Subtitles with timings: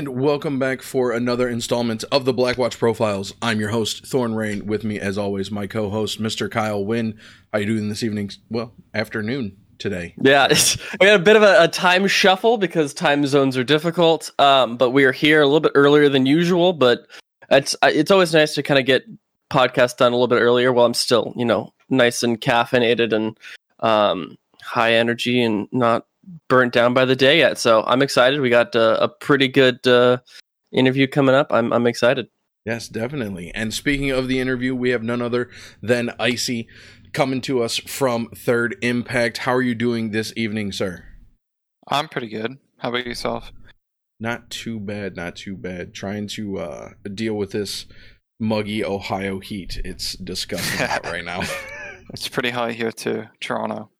[0.00, 3.34] And welcome back for another installment of the Blackwatch Profiles.
[3.42, 4.64] I'm your host, Thorn Rain.
[4.64, 6.50] With me, as always, my co-host, Mr.
[6.50, 7.18] Kyle Wynn.
[7.52, 8.30] How are you doing this evening?
[8.48, 10.14] Well, afternoon today.
[10.18, 10.48] Yeah,
[11.00, 14.30] we had a bit of a, a, time shuffle because time zones are difficult.
[14.38, 16.72] Um, but we are here a little bit earlier than usual.
[16.72, 17.06] But
[17.50, 19.04] it's it's always nice to kind of get
[19.52, 23.38] podcast done a little bit earlier while I'm still, you know, nice and caffeinated and
[23.80, 26.06] um, high energy and not
[26.48, 27.58] burnt down by the day yet.
[27.58, 28.40] So I'm excited.
[28.40, 30.18] We got uh, a pretty good uh,
[30.72, 31.48] interview coming up.
[31.50, 32.28] I'm I'm excited.
[32.64, 33.50] Yes, definitely.
[33.54, 35.48] And speaking of the interview, we have none other
[35.82, 36.68] than Icy
[37.12, 39.38] coming to us from Third Impact.
[39.38, 41.04] How are you doing this evening, sir?
[41.88, 42.58] I'm pretty good.
[42.78, 43.52] How about yourself?
[44.20, 45.94] Not too bad, not too bad.
[45.94, 47.86] Trying to uh, deal with this
[48.38, 49.80] muggy Ohio heat.
[49.84, 51.42] It's disgusting right now.
[52.12, 53.90] it's pretty hot here too, Toronto.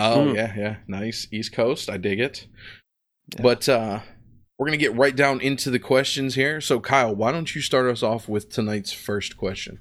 [0.00, 0.34] Oh mm.
[0.34, 1.90] yeah, yeah, nice East Coast.
[1.90, 2.46] I dig it.
[3.34, 3.42] Yeah.
[3.42, 4.00] But uh,
[4.58, 6.60] we're gonna get right down into the questions here.
[6.60, 9.78] So Kyle, why don't you start us off with tonight's first question?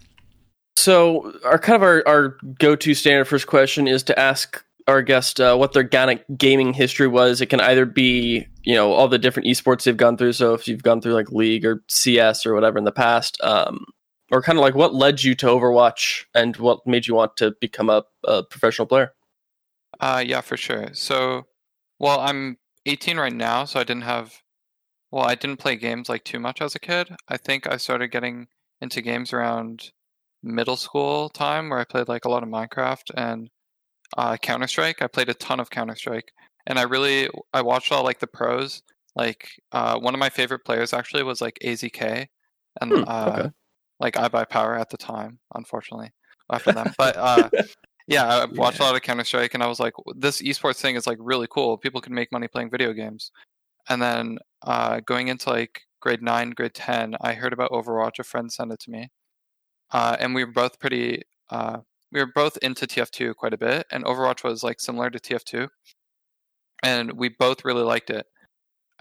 [0.76, 5.02] So our kind of our, our go to standard first question is to ask our
[5.02, 7.42] guest uh, what their gaming history was.
[7.42, 10.34] It can either be you know all the different esports they've gone through.
[10.34, 13.86] So if you've gone through like League or CS or whatever in the past, um,
[14.32, 17.54] or kind of like what led you to Overwatch and what made you want to
[17.62, 19.14] become a, a professional player.
[20.00, 20.90] Uh, yeah, for sure.
[20.94, 21.44] So,
[22.00, 24.34] well, I'm 18 right now, so I didn't have,
[25.12, 27.10] well, I didn't play games like too much as a kid.
[27.28, 28.48] I think I started getting
[28.82, 29.92] into games around
[30.42, 33.50] middle school time where I played like a lot of Minecraft and
[34.18, 35.02] uh, Counter Strike.
[35.02, 36.32] I played a ton of Counter Strike,
[36.68, 38.82] and I really I watched all like the pros.
[39.16, 42.28] Like uh, one of my favorite players actually was like AZK,
[42.82, 43.50] and hmm, uh, okay.
[44.00, 45.40] like iBuyPower at the time.
[45.56, 46.12] Unfortunately,
[46.52, 47.50] after them, but uh,
[48.10, 48.86] yeah, I watched yeah.
[48.86, 51.48] a lot of Counter Strike, and I was like, this esports thing is like really
[51.50, 51.78] cool.
[51.78, 53.32] People can make money playing video games.
[53.88, 58.18] And then uh, going into like grade nine, grade ten, I heard about Overwatch.
[58.18, 59.10] A friend sent it to me,
[59.92, 61.22] uh, and we were both pretty.
[61.52, 61.80] Uh,
[62.12, 65.68] we were both into TF2 quite a bit, and Overwatch was like similar to TF2,
[66.82, 68.26] and we both really liked it.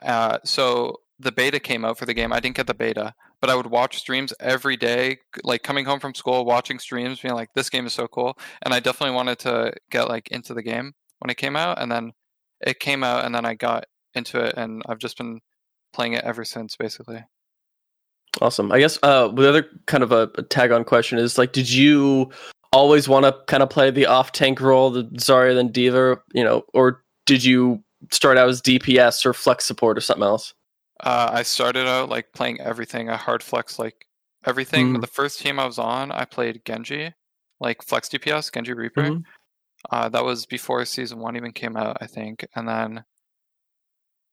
[0.02, 2.32] Uh, so the beta came out for the game.
[2.32, 6.00] I didn't get the beta, but I would watch streams every day, like coming home
[6.00, 9.38] from school, watching streams, being like, "This game is so cool," and I definitely wanted
[9.40, 12.12] to get like into the game when it came out, and then
[12.60, 13.84] it came out, and then I got
[14.14, 15.40] into it, and I've just been
[15.92, 17.24] playing it ever since, basically.
[18.40, 18.70] Awesome.
[18.70, 21.70] I guess uh, the other kind of a, a tag on question is like, did
[21.70, 22.30] you
[22.72, 26.44] always want to kind of play the off tank role, the Zarya then D.Va, you
[26.44, 27.82] know, or did you
[28.12, 30.54] start out as DPS or flex support or something else?
[31.00, 33.08] Uh, I started out like playing everything.
[33.08, 34.06] I hard flex like
[34.46, 34.94] everything.
[34.94, 35.00] Mm.
[35.00, 37.12] The first team I was on, I played Genji,
[37.60, 39.02] like flex DPS, Genji Reaper.
[39.02, 39.20] Mm-hmm.
[39.90, 42.46] Uh, that was before season one even came out, I think.
[42.56, 43.04] And then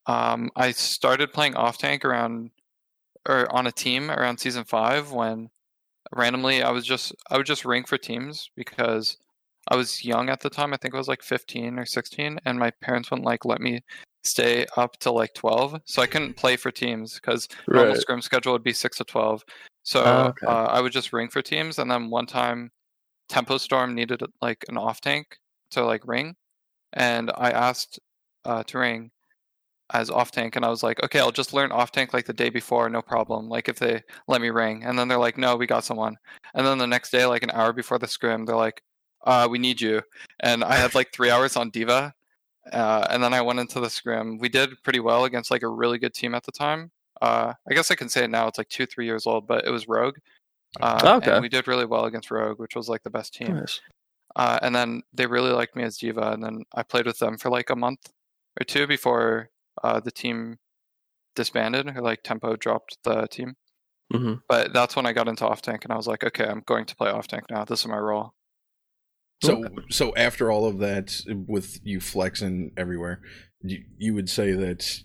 [0.07, 2.51] um, I started playing off tank around
[3.27, 5.49] or on a team around season five when
[6.13, 9.17] randomly I was just I would just rank for teams because
[9.69, 10.73] I was young at the time.
[10.73, 13.81] I think I was like 15 or 16, and my parents wouldn't like let me
[14.25, 17.77] stay up to like 12 so i couldn't play for teams because right.
[17.77, 19.43] normal scrim schedule would be 6 to 12
[19.83, 20.45] so oh, okay.
[20.47, 22.71] uh, i would just ring for teams and then one time
[23.29, 25.37] tempo storm needed like an off tank
[25.71, 26.35] to like ring
[26.93, 27.99] and i asked
[28.45, 29.11] uh, to ring
[29.93, 32.33] as off tank and i was like okay i'll just learn off tank like the
[32.33, 35.55] day before no problem like if they let me ring and then they're like no
[35.55, 36.17] we got someone
[36.55, 38.81] and then the next day like an hour before the scrim they're like
[39.25, 40.01] uh, we need you
[40.41, 42.13] and i had like three hours on D.Va
[42.71, 44.37] uh, and then I went into the scrim.
[44.37, 46.91] We did pretty well against like a really good team at the time.
[47.21, 48.47] Uh, I guess I can say it now.
[48.47, 50.17] It's like two, three years old, but it was Rogue.
[50.81, 51.39] Uh, oh, okay.
[51.39, 53.55] we did really well against Rogue, which was like the best team.
[53.55, 53.79] Nice.
[54.35, 57.37] Uh, and then they really liked me as D.Va, and then I played with them
[57.37, 58.11] for like a month
[58.59, 59.49] or two before
[59.83, 60.57] uh, the team
[61.35, 63.55] disbanded or like Tempo dropped the team.
[64.13, 64.35] Mm-hmm.
[64.47, 66.85] But that's when I got into off tank, and I was like, okay, I'm going
[66.85, 67.63] to play off tank now.
[67.65, 68.33] This is my role.
[69.43, 73.21] So, so after all of that, with you flexing everywhere,
[73.61, 75.01] you, you would say that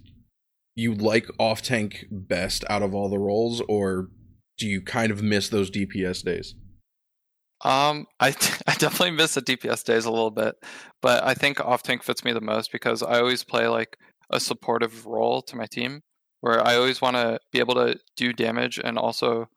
[0.75, 4.09] you like off tank best out of all the roles, or
[4.57, 6.55] do you kind of miss those DPS days?
[7.63, 8.29] Um, I
[8.67, 10.55] I definitely miss the DPS days a little bit,
[11.03, 13.97] but I think off tank fits me the most because I always play like
[14.31, 16.03] a supportive role to my team,
[16.41, 19.49] where I always want to be able to do damage and also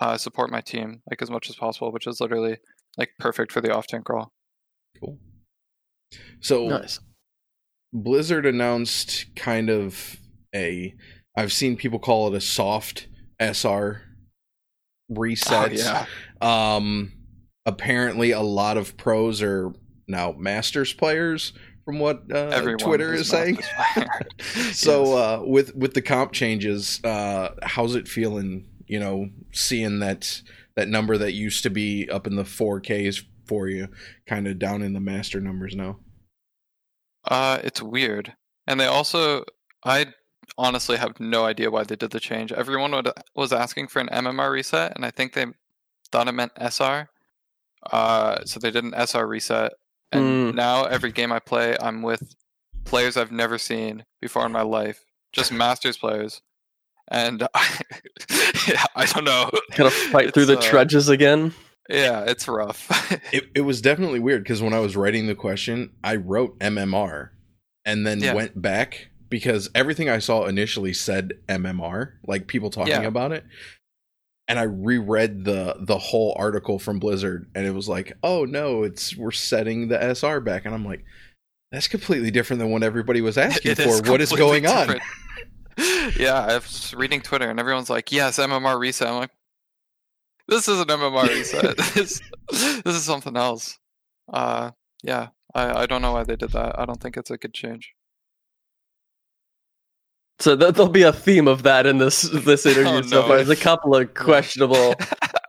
[0.00, 2.56] uh, support my team like as much as possible, which is literally
[2.96, 4.28] like perfect for the off tank role.
[5.00, 5.18] Cool.
[6.40, 7.00] So nice.
[7.92, 10.16] Blizzard announced kind of
[10.54, 10.94] a
[11.36, 13.08] I've seen people call it a soft
[13.40, 14.02] SR
[15.08, 15.72] reset.
[15.72, 16.06] Oh, yeah.
[16.40, 17.12] Um
[17.64, 19.72] apparently a lot of pros are
[20.08, 21.52] now masters players
[21.84, 23.58] from what uh, Twitter is saying.
[24.72, 25.14] so yes.
[25.14, 28.68] uh, with with the comp changes, uh, how's it feeling?
[28.86, 30.42] You know, seeing that
[30.74, 33.88] that number that used to be up in the 4Ks for you,
[34.26, 35.98] kind of down in the master numbers now.
[37.24, 38.34] Uh, it's weird,
[38.66, 39.44] and they also
[39.84, 40.06] I
[40.58, 42.52] honestly have no idea why they did the change.
[42.52, 45.46] Everyone would, was asking for an MMR reset, and I think they
[46.10, 47.08] thought it meant SR.
[47.90, 49.72] Uh, so they did an SR reset,
[50.12, 50.54] and mm.
[50.54, 52.34] now every game I play, I'm with
[52.84, 56.42] players I've never seen before in my life, just Masters players,
[57.12, 57.80] and I,
[58.66, 59.50] yeah, I don't know.
[59.72, 61.54] Kind of fight it's, through the uh, trudges again.
[61.88, 62.88] Yeah, it's rough.
[63.32, 67.30] it it was definitely weird because when I was writing the question, I wrote MMR,
[67.84, 68.34] and then yeah.
[68.34, 73.02] went back because everything I saw initially said MMR, like people talking yeah.
[73.02, 73.44] about it.
[74.48, 78.82] And I reread the the whole article from Blizzard and it was like, "Oh no,
[78.82, 81.04] it's we're setting the SR back." And I'm like,
[81.72, 83.82] that's completely different than what everybody was asking for.
[83.82, 85.00] Is what is going different.
[85.00, 85.08] on?
[86.18, 89.30] yeah, I was reading Twitter and everyone's like, "Yes, MMR reset." I'm like,
[90.48, 91.76] "This isn't MMR reset.
[91.94, 92.20] this,
[92.50, 93.78] this is something else."
[94.32, 94.72] Uh,
[95.02, 96.78] yeah, I, I don't know why they did that.
[96.78, 97.94] I don't think it's a good change.
[100.38, 103.36] So th- there'll be a theme of that in this this interview oh, so far.
[103.36, 104.94] There's a couple of questionable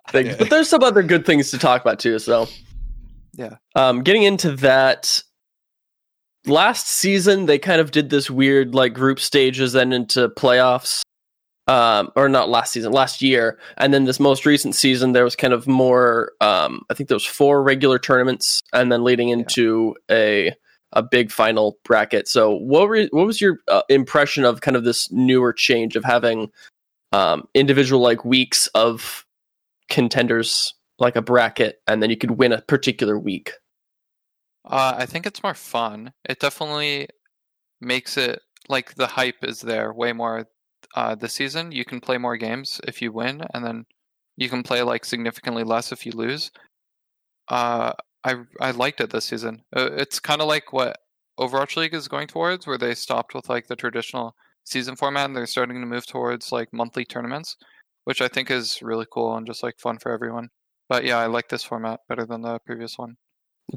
[0.09, 0.35] things, yeah.
[0.37, 2.19] but there's some other good things to talk about too.
[2.19, 2.47] So
[3.33, 5.21] yeah, um, getting into that.
[6.45, 11.01] Last season, they kind of did this weird like group stages, then into playoffs.
[11.65, 15.37] Um, or not last season, last year, and then this most recent season, there was
[15.37, 16.33] kind of more.
[16.41, 20.15] Um, I think there was four regular tournaments, and then leading into yeah.
[20.15, 20.55] a
[20.93, 22.27] a big final bracket.
[22.27, 26.03] So, what were, what was your uh, impression of kind of this newer change of
[26.03, 26.51] having
[27.11, 29.25] um, individual like weeks of
[29.89, 33.53] contenders like a bracket, and then you could win a particular week?
[34.65, 36.13] Uh, I think it's more fun.
[36.29, 37.07] It definitely
[37.81, 40.47] makes it like the hype is there way more
[40.95, 41.71] uh, this season.
[41.71, 43.85] You can play more games if you win, and then
[44.37, 46.51] you can play like significantly less if you lose.
[47.49, 47.93] Uh,
[48.23, 49.63] I I liked it this season.
[49.75, 50.97] Uh, it's kind of like what
[51.39, 54.35] Overwatch League is going towards, where they stopped with like the traditional
[54.65, 57.57] season format and they're starting to move towards like monthly tournaments,
[58.05, 60.49] which I think is really cool and just like fun for everyone.
[60.89, 63.17] But yeah, I like this format better than the previous one.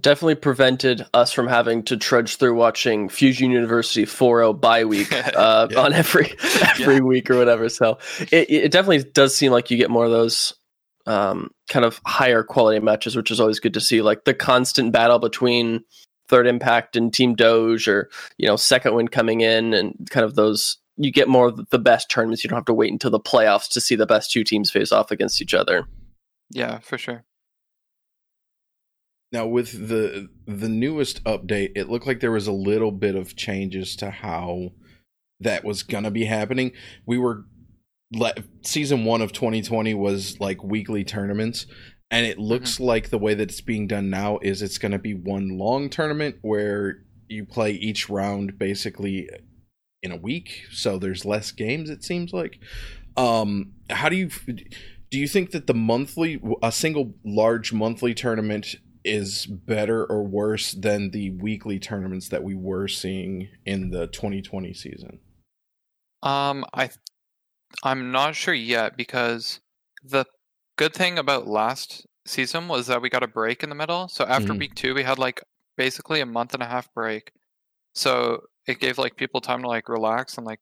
[0.00, 5.68] Definitely prevented us from having to trudge through watching Fusion University 4.0 bye week uh,
[5.70, 5.78] yeah.
[5.78, 7.00] on every every yeah.
[7.00, 7.68] week or whatever.
[7.68, 10.54] So it, it definitely does seem like you get more of those
[11.06, 14.02] um, kind of higher quality matches, which is always good to see.
[14.02, 15.84] Like the constant battle between
[16.28, 20.34] Third Impact and Team Doge, or you know, Second Wind coming in, and kind of
[20.34, 20.78] those.
[20.98, 22.42] You get more of the best tournaments.
[22.42, 24.92] You don't have to wait until the playoffs to see the best two teams face
[24.92, 25.86] off against each other.
[26.50, 27.24] Yeah, for sure.
[29.32, 33.36] Now with the the newest update, it looked like there was a little bit of
[33.36, 34.72] changes to how
[35.40, 36.72] that was gonna be happening.
[37.06, 37.44] We were
[38.62, 41.66] season one of 2020 was like weekly tournaments
[42.10, 42.84] and it looks mm-hmm.
[42.84, 45.90] like the way that it's being done now is it's going to be one long
[45.90, 49.28] tournament where you play each round basically
[50.02, 52.60] in a week so there's less games it seems like
[53.16, 54.30] um how do you
[55.10, 60.72] do you think that the monthly a single large monthly tournament is better or worse
[60.72, 65.20] than the weekly tournaments that we were seeing in the 2020 season
[66.22, 66.90] um i
[67.82, 69.60] I'm not sure yet because
[70.04, 70.24] the
[70.76, 74.08] good thing about last season was that we got a break in the middle.
[74.08, 74.58] So after mm-hmm.
[74.58, 75.42] week two, we had like
[75.76, 77.32] basically a month and a half break.
[77.94, 80.60] So it gave like people time to like relax and like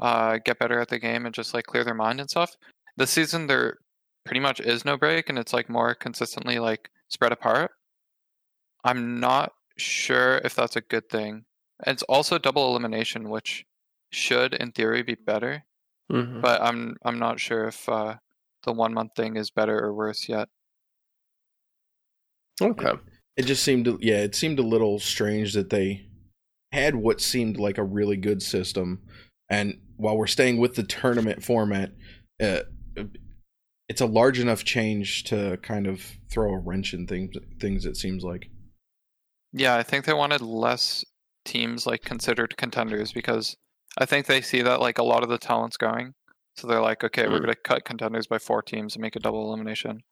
[0.00, 2.54] uh, get better at the game and just like clear their mind and stuff.
[2.96, 3.78] This season, there
[4.24, 7.72] pretty much is no break and it's like more consistently like spread apart.
[8.84, 11.44] I'm not sure if that's a good thing.
[11.86, 13.66] It's also double elimination, which
[14.10, 15.64] should, in theory, be better.
[16.10, 16.40] Mm-hmm.
[16.40, 18.14] But I'm I'm not sure if uh,
[18.64, 20.48] the one month thing is better or worse yet.
[22.62, 22.92] Okay.
[23.36, 26.06] It just seemed to, yeah, it seemed a little strange that they
[26.72, 29.02] had what seemed like a really good system,
[29.50, 31.92] and while we're staying with the tournament format,
[32.42, 32.60] uh,
[33.88, 37.36] it's a large enough change to kind of throw a wrench in things.
[37.60, 38.50] Things it seems like.
[39.52, 41.04] Yeah, I think they wanted less
[41.44, 43.56] teams like considered contenders because
[43.98, 46.14] I think they see that like a lot of the talent's going,
[46.56, 47.30] so they're like, okay, mm.
[47.30, 50.02] we're going to cut contenders by four teams and make a double elimination,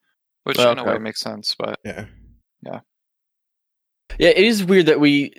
[0.45, 0.71] which okay.
[0.71, 1.57] in a way makes sense.
[1.59, 2.07] But yeah,
[2.62, 2.81] yeah,
[4.19, 4.31] yeah.
[4.31, 5.35] It is weird that we.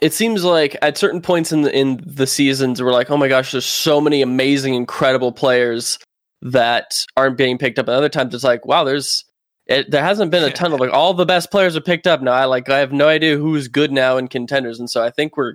[0.00, 3.28] It seems like at certain points in the, in the seasons, we're like, oh my
[3.28, 5.98] gosh, there's so many amazing, incredible players
[6.42, 7.88] that aren't being picked up.
[7.88, 9.24] And other times, it's like, wow, there's
[9.66, 12.22] it, there hasn't been a ton of like all the best players are picked up
[12.22, 12.32] now.
[12.32, 15.36] I like I have no idea who's good now in contenders, and so I think
[15.36, 15.54] we're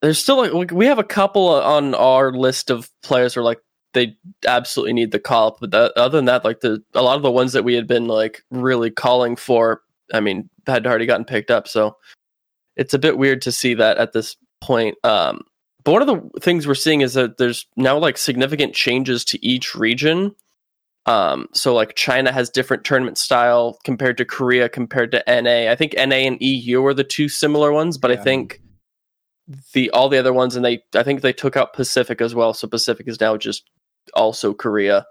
[0.00, 3.60] there's still like we have a couple on our list of players who are like
[3.94, 4.16] they
[4.46, 7.22] absolutely need the call up, but that, other than that, like the a lot of
[7.22, 11.24] the ones that we had been like really calling for, I mean, had already gotten
[11.24, 11.66] picked up.
[11.66, 11.96] So
[12.76, 14.96] it's a bit weird to see that at this point.
[15.04, 15.42] Um,
[15.84, 19.46] but one of the things we're seeing is that there's now like significant changes to
[19.46, 20.34] each region.
[21.06, 25.70] Um, so like China has different tournament style compared to Korea compared to NA.
[25.70, 28.18] I think NA and EU are the two similar ones, but yeah.
[28.18, 28.62] I think
[29.74, 32.54] the all the other ones and they I think they took out Pacific as well.
[32.54, 33.68] So Pacific is now just
[34.14, 35.06] also Korea.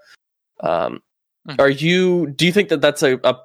[0.61, 1.01] Um,
[1.47, 1.61] mm-hmm.
[1.61, 2.27] Are you?
[2.27, 3.35] Do you think that that's a, a,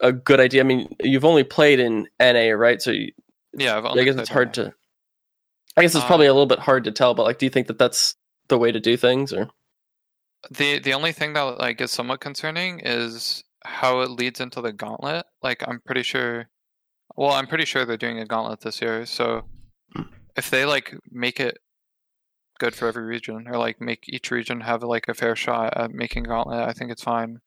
[0.00, 0.62] a good idea?
[0.62, 2.82] I mean, you've only played in NA, right?
[2.82, 3.12] So you,
[3.56, 4.64] yeah, i guess it's hard NA.
[4.64, 4.74] to.
[5.76, 7.50] I guess it's um, probably a little bit hard to tell, but like, do you
[7.50, 8.14] think that that's
[8.48, 9.50] the way to do things, or?
[10.50, 14.72] The the only thing that like is somewhat concerning is how it leads into the
[14.72, 15.26] gauntlet.
[15.42, 16.48] Like I'm pretty sure
[17.16, 19.06] well, I'm pretty sure they're doing a gauntlet this year.
[19.06, 19.44] So
[20.36, 21.58] if they like make it
[22.58, 25.90] good for every region or like make each region have like a fair shot at
[25.90, 27.38] making gauntlet, I think it's fine.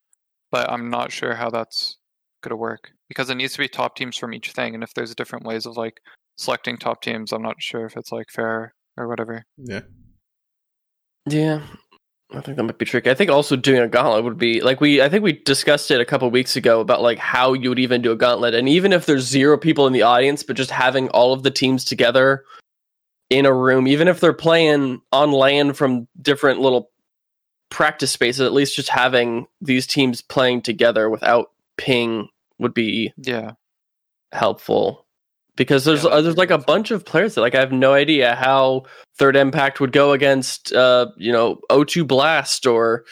[0.52, 1.98] But I'm not sure how that's
[2.42, 5.16] gonna work because it needs to be top teams from each thing and if there's
[5.16, 6.02] different ways of like
[6.38, 9.44] selecting top teams, I'm not sure if it's like fair or whatever.
[9.58, 9.82] Yeah.
[11.28, 11.62] Yeah.
[12.34, 13.10] I think that might be tricky.
[13.10, 15.02] I think also doing a gauntlet would be like we.
[15.02, 18.02] I think we discussed it a couple weeks ago about like how you would even
[18.02, 21.08] do a gauntlet, and even if there's zero people in the audience, but just having
[21.10, 22.44] all of the teams together
[23.30, 26.92] in a room, even if they're playing on LAN from different little
[27.70, 32.28] practice spaces, at least just having these teams playing together without ping
[32.60, 33.52] would be yeah
[34.34, 35.07] helpful
[35.58, 37.94] because there's yeah, uh, there's like a bunch of players that like I have no
[37.94, 38.84] idea how
[39.18, 43.04] Third Impact would go against uh you know O2 Blast or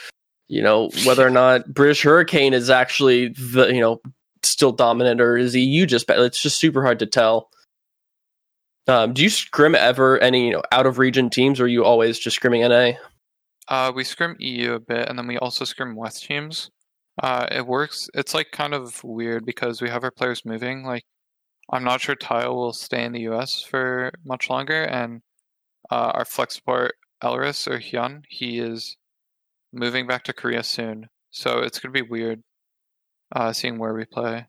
[0.47, 3.99] you know whether or not British Hurricane is actually the you know
[4.43, 7.49] still dominant or is EU just it's just super hard to tell.
[8.87, 11.83] Um, do you scrim ever any you know out of region teams or are you
[11.83, 12.97] always just scrimming NA?
[13.67, 16.69] Uh, we scrim EU a bit and then we also scrim West teams.
[17.23, 18.09] Uh, it works.
[18.13, 20.83] It's like kind of weird because we have our players moving.
[20.83, 21.03] Like
[21.71, 25.21] I'm not sure Tile will stay in the US for much longer, and
[25.91, 28.97] uh, our flex support Elris or Hyun, he is
[29.73, 31.09] moving back to Korea soon.
[31.31, 32.43] So it's gonna be weird
[33.35, 34.47] uh, seeing where we play.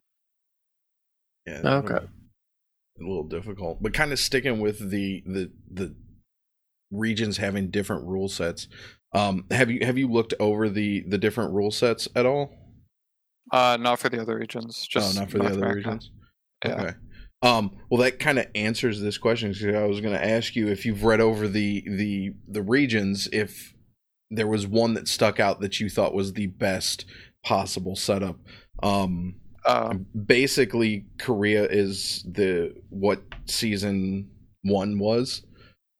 [1.46, 1.60] Yeah.
[1.64, 1.94] Okay.
[1.94, 5.94] A little difficult, but kind of sticking with the the the
[6.90, 8.68] regions having different rule sets.
[9.12, 12.54] Um, have you have you looked over the the different rule sets at all?
[13.52, 14.86] Uh, not for the other regions.
[14.86, 15.88] Just oh, not for North the other America.
[15.90, 16.10] regions.
[16.64, 16.72] Yeah.
[16.72, 16.94] Okay.
[17.46, 19.52] Um, well, that kind of answers this question.
[19.52, 23.28] Because I was going to ask you if you've read over the the the regions,
[23.32, 23.74] if
[24.30, 27.04] there was one that stuck out that you thought was the best
[27.44, 28.38] possible setup.
[28.82, 34.30] Um, uh, basically, Korea is the what season
[34.62, 35.42] one was.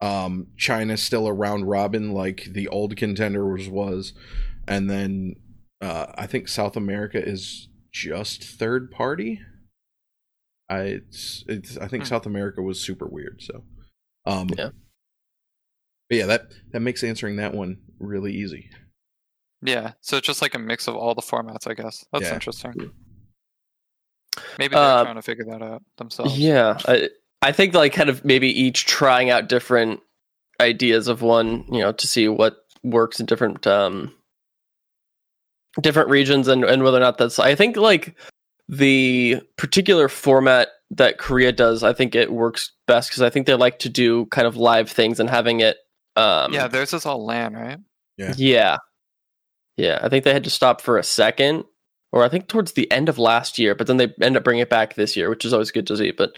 [0.01, 4.13] Um, China's still around robin like the old contenders was,
[4.69, 5.37] and then
[5.81, 9.41] uh, I think South America is just third party.
[10.69, 12.09] I it's, it's I think hmm.
[12.09, 13.41] South America was super weird.
[13.43, 13.65] So,
[14.25, 14.71] um, yeah,
[16.09, 18.71] but yeah, that that makes answering that one really easy.
[19.63, 22.05] Yeah, so it's just like a mix of all the formats, I guess.
[22.13, 22.35] That's yeah.
[22.35, 22.93] interesting.
[24.59, 26.39] Maybe they're uh, trying to figure that out themselves.
[26.39, 27.09] Yeah, I
[27.43, 30.01] I think like kind of maybe each trying out different
[30.61, 34.13] ideas of one, you know, to see what works in different um
[35.81, 38.17] different regions and and whether or not that's I think like
[38.69, 43.55] the particular format that Korea does, I think it works best because I think they
[43.55, 45.77] like to do kind of live things and having it.
[46.17, 47.79] Um, yeah, theirs is all LAN, right?
[48.17, 48.35] Yeah.
[48.37, 48.77] Yeah.
[49.77, 50.01] Yeah.
[50.03, 51.65] I think they had to stop for a second,
[52.13, 54.63] or I think towards the end of last year, but then they end up bringing
[54.63, 56.13] it back this year, which is always good to see.
[56.13, 56.37] But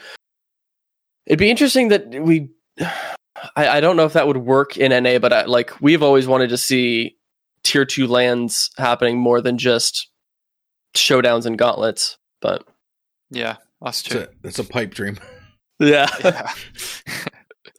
[1.27, 2.51] it'd be interesting that we.
[3.55, 6.27] I, I don't know if that would work in NA, but I, like we've always
[6.27, 7.17] wanted to see
[7.63, 10.11] tier two LANs happening more than just
[10.97, 12.18] showdowns and gauntlets.
[12.41, 12.65] But
[13.31, 14.19] yeah, us too.
[14.19, 15.19] It's a, it's a pipe dream.
[15.81, 16.09] Yeah.
[16.25, 16.53] yeah.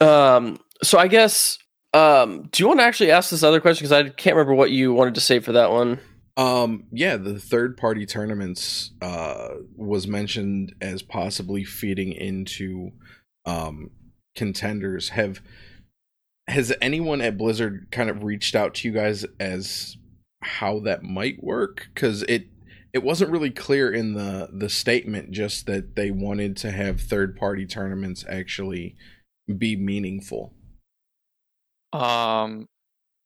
[0.00, 0.58] um.
[0.82, 1.58] So I guess.
[1.92, 2.48] Um.
[2.50, 3.84] Do you want to actually ask this other question?
[3.84, 6.00] Because I can't remember what you wanted to say for that one.
[6.38, 6.84] Um.
[6.92, 7.18] Yeah.
[7.18, 12.92] The third party tournaments uh was mentioned as possibly feeding into
[13.44, 13.90] um
[14.34, 15.10] contenders.
[15.10, 15.42] Have
[16.48, 19.96] has anyone at Blizzard kind of reached out to you guys as
[20.42, 21.88] how that might work?
[21.94, 22.46] Because it
[22.92, 27.36] it wasn't really clear in the the statement just that they wanted to have third
[27.36, 28.96] party tournaments actually
[29.58, 30.54] be meaningful.
[31.92, 32.68] Um,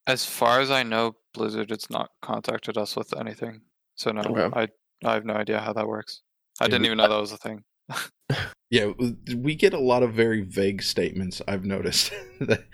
[0.07, 3.63] as far as I know, Blizzard has not contacted us with anything.
[3.97, 4.51] So no, okay.
[4.55, 4.69] I
[5.09, 6.23] I have no idea how that works.
[6.61, 7.65] I didn't even know that was a thing.
[8.71, 8.93] yeah,
[9.37, 11.43] we get a lot of very vague statements.
[11.49, 12.65] I've noticed that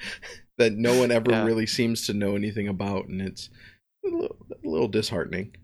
[0.59, 1.44] that no one ever yeah.
[1.44, 3.49] really seems to know anything about, and it's
[4.04, 5.54] a little, a little disheartening.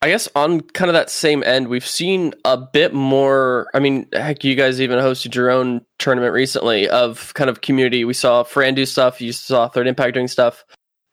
[0.00, 3.68] I guess on kind of that same end, we've seen a bit more.
[3.74, 8.04] I mean, heck, you guys even hosted your own tournament recently of kind of community.
[8.04, 9.20] We saw Fran do stuff.
[9.20, 10.64] You saw Third Impact doing stuff.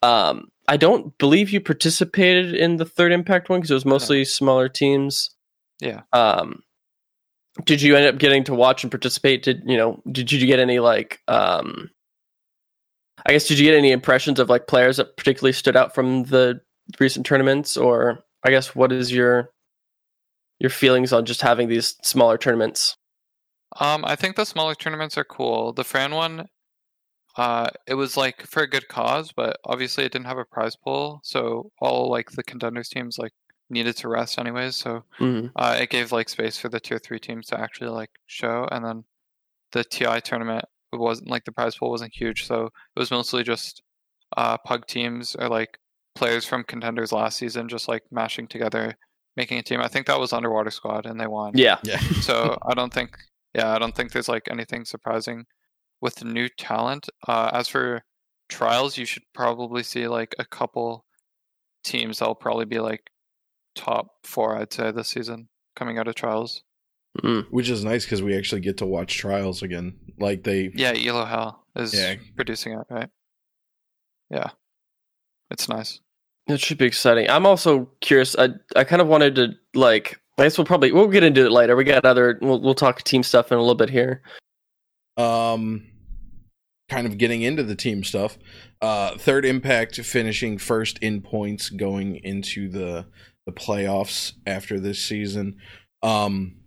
[0.03, 4.23] Um, I don't believe you participated in the Third Impact one because it was mostly
[4.23, 5.31] smaller teams.
[5.79, 6.01] Yeah.
[6.13, 6.61] Um,
[7.63, 9.41] did you end up getting to watch and participate?
[9.41, 10.01] Did you know?
[10.11, 11.21] Did you get any like?
[11.27, 11.89] Um,
[13.25, 16.25] I guess did you get any impressions of like players that particularly stood out from
[16.25, 16.61] the
[16.99, 19.49] recent tournaments, or I guess what is your
[20.59, 22.95] your feelings on just having these smaller tournaments?
[23.79, 25.73] Um, I think the smaller tournaments are cool.
[25.73, 26.47] The Fran one,
[27.35, 30.75] uh, it was like for a good cause, but obviously it didn't have a prize
[30.75, 33.33] pool, so all like the contenders teams like
[33.69, 34.75] needed to rest anyways.
[34.75, 35.47] So mm-hmm.
[35.55, 38.85] uh, it gave like space for the tier three teams to actually like show, and
[38.85, 39.03] then
[39.71, 43.81] the TI tournament wasn't like the prize pool wasn't huge, so it was mostly just
[44.37, 45.79] uh, pug teams or like
[46.15, 48.97] players from contenders last season just like mashing together,
[49.35, 49.81] making a team.
[49.81, 51.51] I think that was Underwater Squad, and they won.
[51.55, 51.99] Yeah, yeah.
[52.21, 53.17] so I don't think,
[53.53, 55.45] yeah, I don't think there's like anything surprising
[56.01, 57.09] with the new talent.
[57.27, 58.03] Uh, as for
[58.49, 61.05] trials, you should probably see like a couple
[61.83, 63.09] teams that'll probably be like
[63.75, 66.63] top four, I'd say, this season coming out of trials.
[67.21, 67.45] Mm.
[67.49, 69.95] Which is nice because we actually get to watch trials again.
[70.19, 72.15] Like they, yeah, Elo Hell is yeah.
[72.35, 73.09] producing it, right?
[74.29, 74.49] Yeah,
[75.49, 76.01] it's nice.
[76.47, 77.29] It should be exciting.
[77.29, 78.35] I'm also curious.
[78.37, 80.19] I I kind of wanted to like.
[80.37, 81.75] I guess we'll probably we'll get into it later.
[81.75, 82.37] We got other.
[82.41, 84.21] We'll we'll talk team stuff in a little bit here.
[85.17, 85.87] Um,
[86.89, 88.37] kind of getting into the team stuff.
[88.81, 93.07] Uh, third impact finishing first in points going into the
[93.45, 95.57] the playoffs after this season.
[96.03, 96.57] Um,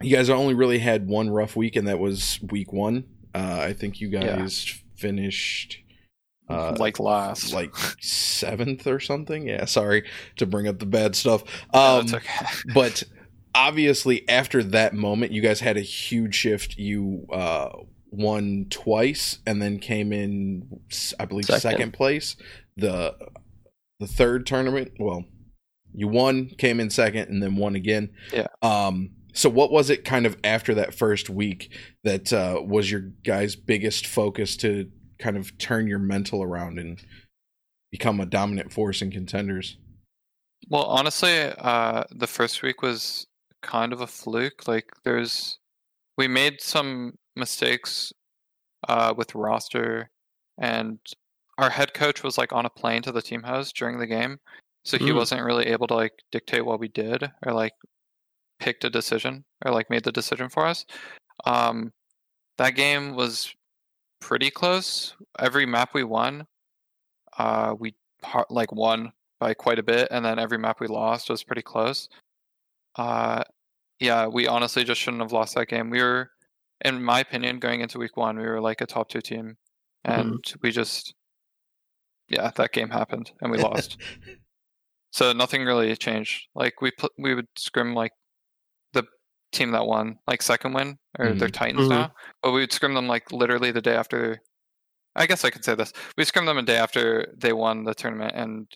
[0.00, 3.04] you guys only really had one rough week, and that was week one.
[3.34, 4.74] Uh, I think you guys yeah.
[4.96, 5.83] finished
[6.48, 9.46] uh, like last, like seventh or something.
[9.46, 10.04] Yeah, sorry
[10.36, 11.42] to bring up the bad stuff.
[11.72, 12.46] Um, no, okay.
[12.74, 13.02] but
[13.54, 16.76] obviously, after that moment, you guys had a huge shift.
[16.76, 17.70] You uh,
[18.10, 20.80] won twice, and then came in,
[21.18, 22.36] I believe, second, second place.
[22.76, 23.14] The
[24.00, 25.24] the third tournament, well,
[25.94, 28.10] you won, came in second, and then won again.
[28.32, 28.48] Yeah.
[28.62, 29.10] Um.
[29.32, 31.72] So, what was it kind of after that first week
[32.04, 37.00] that uh, was your guys' biggest focus to kind of turn your mental around and
[37.90, 39.76] become a dominant force in contenders?
[40.68, 43.26] Well, honestly, uh, the first week was
[43.62, 44.66] kind of a fluke.
[44.66, 45.58] Like, there's
[46.16, 48.12] we made some mistakes
[48.88, 50.10] uh, with roster,
[50.58, 50.98] and
[51.58, 54.38] our head coach was like on a plane to the team house during the game,
[54.84, 55.16] so he mm.
[55.16, 57.72] wasn't really able to like dictate what we did or like
[58.60, 60.84] picked a decision or like made the decision for us.
[61.44, 61.92] Um,
[62.58, 63.52] that game was
[64.24, 65.14] pretty close.
[65.38, 66.46] Every map we won,
[67.36, 67.94] uh, we
[68.48, 72.08] like won by quite a bit, and then every map we lost was pretty close.
[72.96, 73.44] Uh,
[74.00, 75.90] yeah, we honestly just shouldn't have lost that game.
[75.90, 76.30] We were,
[76.82, 79.58] in my opinion, going into week one, we were like a top two team,
[80.04, 80.58] and mm-hmm.
[80.62, 81.14] we just,
[82.28, 83.98] yeah, that game happened and we lost.
[85.10, 86.48] So nothing really changed.
[86.54, 88.12] Like we put, we would scrim like
[89.54, 91.38] team that won, like Second Wind, or mm-hmm.
[91.38, 91.90] they're Titans mm-hmm.
[91.90, 92.12] now.
[92.42, 94.40] But we would scrim them like literally the day after.
[95.16, 95.92] I guess I could say this.
[96.16, 98.66] We scrim them a day after they won the tournament, and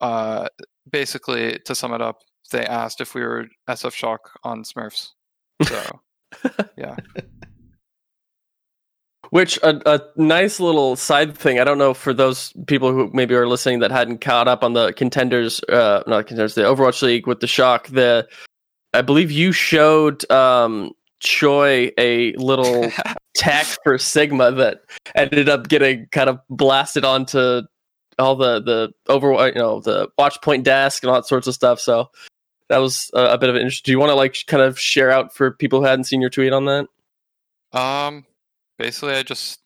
[0.00, 0.48] uh,
[0.90, 5.10] basically to sum it up, they asked if we were SF Shock on Smurfs.
[5.64, 6.00] So
[6.76, 6.96] yeah.
[9.30, 11.58] Which a, a nice little side thing.
[11.58, 14.74] I don't know for those people who maybe are listening that hadn't caught up on
[14.74, 17.88] the contenders, uh, not contenders, the Overwatch League with the shock.
[17.88, 18.28] The
[18.96, 22.90] I believe you showed um, Choi a little
[23.34, 24.80] tech for Sigma that
[25.14, 27.60] ended up getting kind of blasted onto
[28.18, 31.54] all the the over you know the watch point desk and all that sorts of
[31.54, 31.78] stuff.
[31.78, 32.08] So
[32.70, 33.84] that was a, a bit of an interest.
[33.84, 36.30] Do you want to like kind of share out for people who hadn't seen your
[36.30, 36.86] tweet on that?
[37.78, 38.24] Um,
[38.78, 39.60] basically I just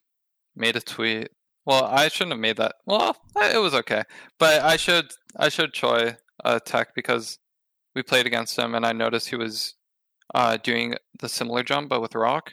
[0.57, 1.29] made a tweet.
[1.65, 2.75] Well, I shouldn't have made that.
[2.85, 4.03] Well, it was okay,
[4.39, 7.37] but I should I should Choi a tech because
[7.95, 9.75] we played against him, and I noticed he was
[10.33, 12.51] uh, doing the similar jump but with rock,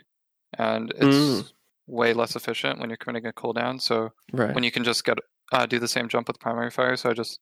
[0.57, 1.53] and it's mm.
[1.87, 3.81] way less efficient when you're committing a cooldown.
[3.81, 4.55] So right.
[4.55, 5.19] when you can just get
[5.53, 7.41] uh, do the same jump with primary fire, so I just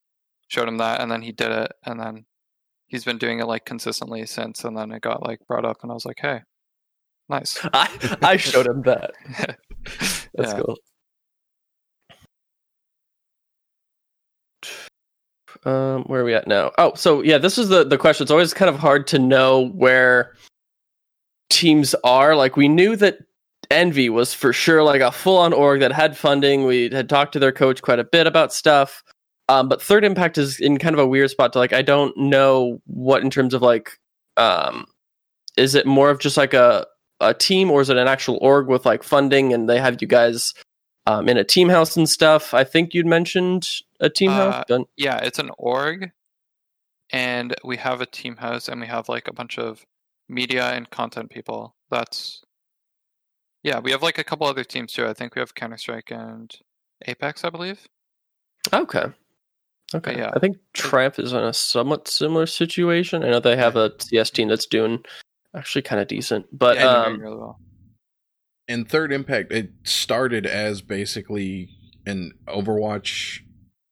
[0.49, 2.27] showed him that, and then he did it, and then
[2.87, 5.91] he's been doing it like consistently since, and then it got like brought up, and
[5.91, 6.41] I was like, hey,
[7.29, 7.59] Nice.
[7.73, 9.13] I I showed him that.
[10.35, 10.61] That's yeah.
[10.61, 10.77] cool.
[15.65, 16.73] Um, where are we at now?
[16.79, 18.25] Oh, so yeah, this is the the question.
[18.25, 20.35] It's always kind of hard to know where
[21.51, 22.37] teams are.
[22.37, 23.19] Like we knew that
[23.71, 26.65] Envy was for sure like a full on org that had funding.
[26.65, 29.03] We had talked to their coach quite a bit about stuff.
[29.49, 32.17] Um, but Third Impact is in kind of a weird spot to like I don't
[32.17, 33.99] know what in terms of like
[34.37, 34.87] um
[35.57, 36.87] is it more of just like a
[37.21, 40.09] a team or is it an actual org with like funding and they have you
[40.09, 40.53] guys
[41.07, 42.55] um, in a team house and stuff?
[42.55, 43.69] I think you'd mentioned
[44.01, 44.65] a team house.
[44.71, 46.11] Uh, yeah, it's an org,
[47.11, 49.85] and we have a team house, and we have like a bunch of
[50.29, 51.75] media and content people.
[51.91, 52.43] That's
[53.63, 55.07] yeah, we have like a couple other teams too.
[55.07, 56.53] I think we have Counter Strike and
[57.07, 57.89] Apex, I believe.
[58.73, 59.07] Okay.
[59.95, 60.13] Okay.
[60.13, 60.31] But yeah.
[60.35, 63.23] I think Triumph is in a somewhat similar situation.
[63.23, 65.05] I know they have a CS team that's doing
[65.55, 67.59] actually kind of decent, but yeah, um, really well.
[68.69, 71.69] And Third Impact, it started as basically
[72.05, 73.41] an Overwatch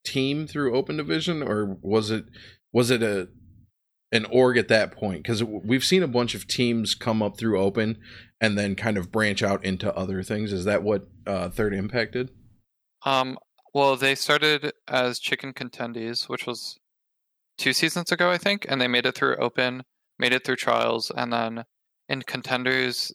[0.04, 2.24] team through Open Division, or was it
[2.72, 3.28] was it a
[4.12, 5.22] an org at that point?
[5.22, 7.98] Because we've seen a bunch of teams come up through Open
[8.40, 10.52] and then kind of branch out into other things.
[10.52, 12.30] Is that what uh, Third Impact did?
[13.04, 13.38] Um,
[13.72, 16.78] well, they started as Chicken Contendies, which was
[17.58, 19.82] two seasons ago, I think, and they made it through Open,
[20.18, 21.64] made it through Trials, and then
[22.08, 23.12] in Contenders,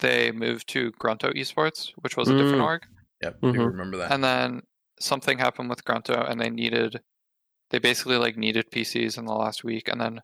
[0.00, 2.64] they moved to Grunto Esports, which was a different mm.
[2.64, 2.82] org.
[3.22, 3.60] Yep, mm-hmm.
[3.60, 4.12] remember that.
[4.12, 4.62] And then
[5.00, 7.00] something happened with Grunto, and they needed,
[7.70, 10.20] they basically like needed PCs in the last week, and then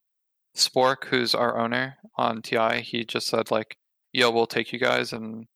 [0.56, 3.76] Spork, who's our owner on TI, he just said like,
[4.12, 5.46] "Yo, we'll take you guys," and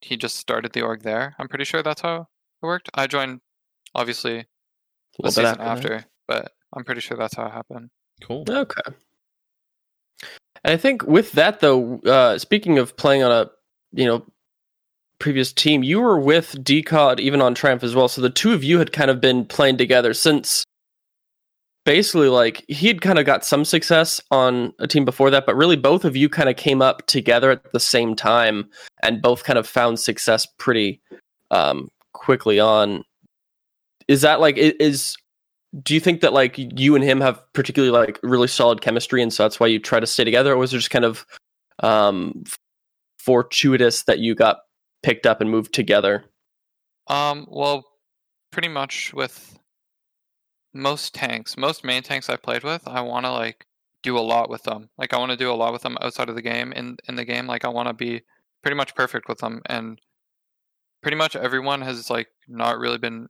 [0.00, 1.34] he just started the org there.
[1.38, 2.16] I'm pretty sure that's how
[2.62, 2.90] it worked.
[2.94, 3.40] I joined
[3.94, 4.46] obviously
[5.18, 7.90] the season after, after but I'm pretty sure that's how it happened.
[8.22, 8.44] Cool.
[8.48, 8.82] Okay.
[10.64, 13.50] And I think with that though, uh, speaking of playing on a
[13.92, 14.24] you know
[15.22, 18.08] previous team, you were with Decod even on Triumph as well.
[18.08, 20.64] So the two of you had kind of been playing together since
[21.84, 25.56] basically like he had kind of got some success on a team before that, but
[25.56, 28.68] really both of you kind of came up together at the same time
[29.02, 31.00] and both kind of found success pretty
[31.52, 33.04] um, quickly on
[34.08, 35.16] is that like is
[35.82, 39.32] do you think that like you and him have particularly like really solid chemistry and
[39.32, 41.24] so that's why you try to stay together or was it just kind of
[41.80, 42.44] um
[43.24, 44.58] fortuitous that you got
[45.02, 46.24] picked up and moved together
[47.08, 47.84] um well
[48.50, 49.58] pretty much with
[50.74, 53.66] most tanks most main tanks i played with i want to like
[54.02, 56.28] do a lot with them like i want to do a lot with them outside
[56.28, 58.22] of the game in in the game like i want to be
[58.62, 60.00] pretty much perfect with them and
[61.02, 63.28] pretty much everyone has like not really been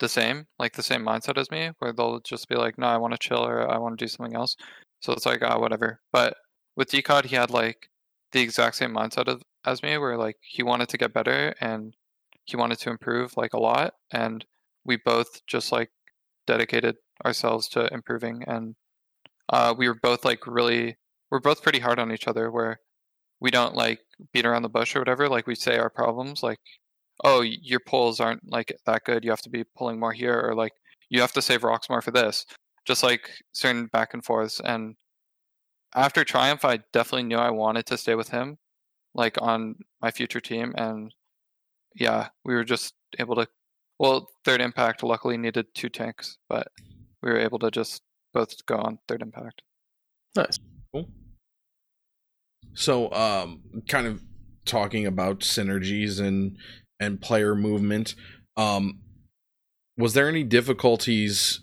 [0.00, 2.96] the same, like the same mindset as me, where they'll just be like, "No, I
[2.96, 4.56] want to chill or I want to do something else."
[5.00, 6.00] So it's like, ah, oh, whatever.
[6.12, 6.36] But
[6.76, 7.89] with Decod, he had like
[8.32, 11.94] the exact same mindset of, as me, where like he wanted to get better and
[12.44, 14.44] he wanted to improve like a lot, and
[14.84, 15.90] we both just like
[16.46, 18.74] dedicated ourselves to improving, and
[19.50, 20.96] uh, we were both like really,
[21.30, 22.80] we're both pretty hard on each other, where
[23.40, 24.00] we don't like
[24.32, 25.28] beat around the bush or whatever.
[25.28, 26.58] Like we say our problems, like
[27.24, 29.24] oh, your pulls aren't like that good.
[29.24, 30.72] You have to be pulling more here, or like
[31.10, 32.46] you have to save rocks more for this.
[32.86, 34.60] Just like certain back and forths.
[34.64, 34.96] And
[35.94, 38.58] after Triumph, I definitely knew I wanted to stay with him,
[39.14, 40.74] like on my future team.
[40.76, 41.14] And
[41.94, 43.48] yeah, we were just able to.
[43.98, 46.68] Well, Third Impact luckily needed two tanks, but
[47.22, 49.62] we were able to just both go on Third Impact.
[50.36, 50.58] Nice.
[50.92, 51.08] Cool.
[52.74, 54.22] So, um, kind of
[54.64, 56.56] talking about synergies and
[56.98, 58.14] and player movement.
[58.56, 59.00] Um,
[59.96, 61.60] was there any difficulties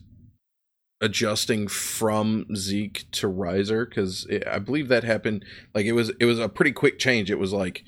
[1.01, 3.85] adjusting from Zeke to Riser?
[3.85, 5.45] Because I believe that happened.
[5.73, 7.31] Like it was, it was a pretty quick change.
[7.31, 7.83] It was like,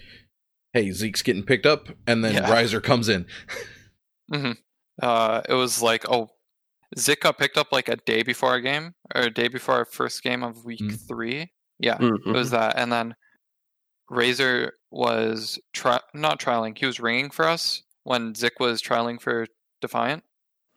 [0.73, 2.51] hey, Zeke's getting picked up, and then yeah.
[2.51, 3.25] Riser comes in.
[4.31, 4.51] mm-hmm.
[5.01, 6.29] uh, it was like, oh,
[6.97, 9.85] Zeke got picked up like a day before our game, or a day before our
[9.85, 10.95] first game of week mm-hmm.
[11.07, 11.51] three.
[11.79, 12.29] Yeah, mm-hmm.
[12.29, 13.15] it was that, and then
[14.09, 19.47] Razor was tri- not trialing; he was ringing for us when Zeke was trialing for
[19.81, 20.23] Defiant,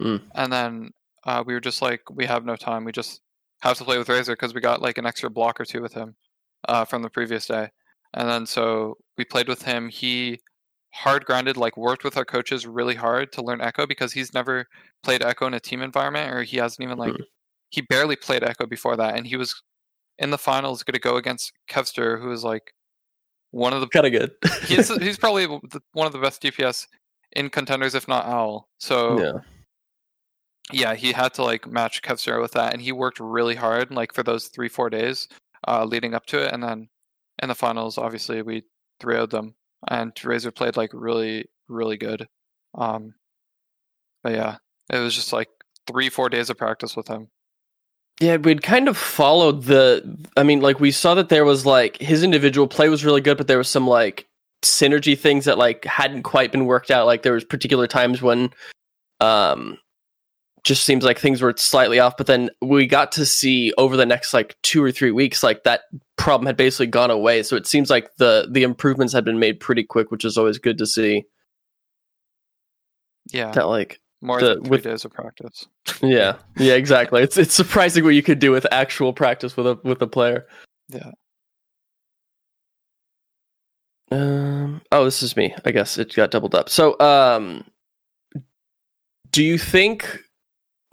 [0.00, 0.20] mm.
[0.34, 0.90] and then
[1.24, 2.84] uh, we were just like, we have no time.
[2.84, 3.20] We just
[3.60, 5.94] have to play with Razor because we got like an extra block or two with
[5.94, 6.14] him
[6.68, 7.68] uh, from the previous day,
[8.14, 9.88] and then so we played with him.
[9.88, 10.40] He
[10.92, 14.66] hard grinded, like worked with our coaches really hard to learn Echo because he's never
[15.02, 17.24] played Echo in a team environment, or he hasn't even like mm.
[17.70, 19.62] he barely played Echo before that, and he was
[20.18, 22.74] in the finals going to go against Kevster, who is like
[23.52, 24.32] one of the kind of good.
[24.66, 25.46] he's he's probably
[25.92, 26.86] one of the best DPS
[27.32, 28.68] in contenders, if not Owl.
[28.78, 29.40] So yeah,
[30.70, 34.12] yeah, he had to like match Kevster with that, and he worked really hard, like
[34.14, 35.28] for those three four days
[35.66, 36.88] uh, leading up to it, and then
[37.42, 38.62] in the finals, obviously we
[39.00, 39.54] 3 them,
[39.88, 42.28] and Razor played like really really good.
[42.74, 43.14] Um,
[44.22, 44.56] but yeah,
[44.90, 45.48] it was just like
[45.86, 47.28] three four days of practice with him.
[48.20, 50.18] Yeah, we'd kind of followed the.
[50.36, 53.36] I mean, like we saw that there was like his individual play was really good,
[53.36, 54.26] but there was some like
[54.62, 57.06] synergy things that like hadn't quite been worked out.
[57.06, 58.50] Like there was particular times when,
[59.20, 59.78] um,
[60.64, 62.16] just seems like things were slightly off.
[62.16, 65.64] But then we got to see over the next like two or three weeks, like
[65.64, 65.82] that
[66.16, 67.42] problem had basically gone away.
[67.42, 70.58] So it seems like the the improvements had been made pretty quick, which is always
[70.58, 71.24] good to see.
[73.32, 75.66] Yeah, that like more the, than three with, days of practice.
[76.02, 77.22] yeah, yeah, exactly.
[77.22, 80.46] It's it's surprising what you could do with actual practice with a with a player.
[80.88, 81.10] Yeah.
[84.12, 84.82] Um.
[84.92, 85.54] Oh, this is me.
[85.64, 86.68] I guess it got doubled up.
[86.68, 87.64] So, um,
[89.30, 90.20] do you think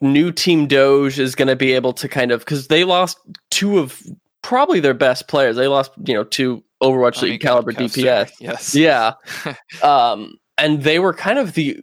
[0.02, 3.18] new team Doge is going to be able to kind of because they lost
[3.52, 4.02] two of
[4.42, 5.56] probably their best players.
[5.56, 8.32] They lost, you know, two Overwatch League caliber DPS.
[8.40, 8.76] Yes.
[8.76, 9.14] Yeah.
[9.84, 11.80] um, and they were kind of the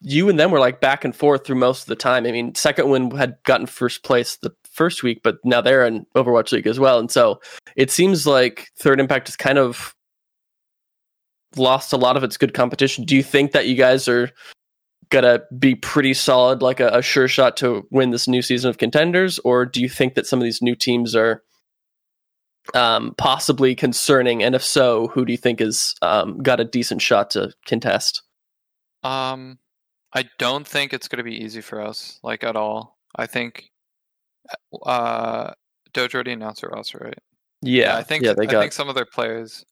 [0.00, 2.24] you and them were like back and forth through most of the time.
[2.26, 6.06] I mean, Second Wind had gotten first place the first week, but now they're in
[6.14, 6.98] Overwatch League as well.
[6.98, 7.40] And so
[7.74, 9.94] it seems like Third Impact has kind of
[11.56, 13.04] lost a lot of its good competition.
[13.04, 14.30] Do you think that you guys are
[15.10, 18.78] gonna be pretty solid, like a, a sure shot to win this new season of
[18.78, 21.42] contenders, or do you think that some of these new teams are
[22.74, 24.42] um, possibly concerning?
[24.42, 28.22] And if so, who do you think has um, got a decent shot to contest?
[29.02, 29.58] Um,
[30.12, 32.98] I don't think it's going to be easy for us, like at all.
[33.14, 33.70] I think
[34.84, 35.52] uh,
[35.92, 37.18] Doge already announced their roster, right?
[37.62, 38.60] Yeah, I think yeah, they I got...
[38.60, 39.64] think some of their players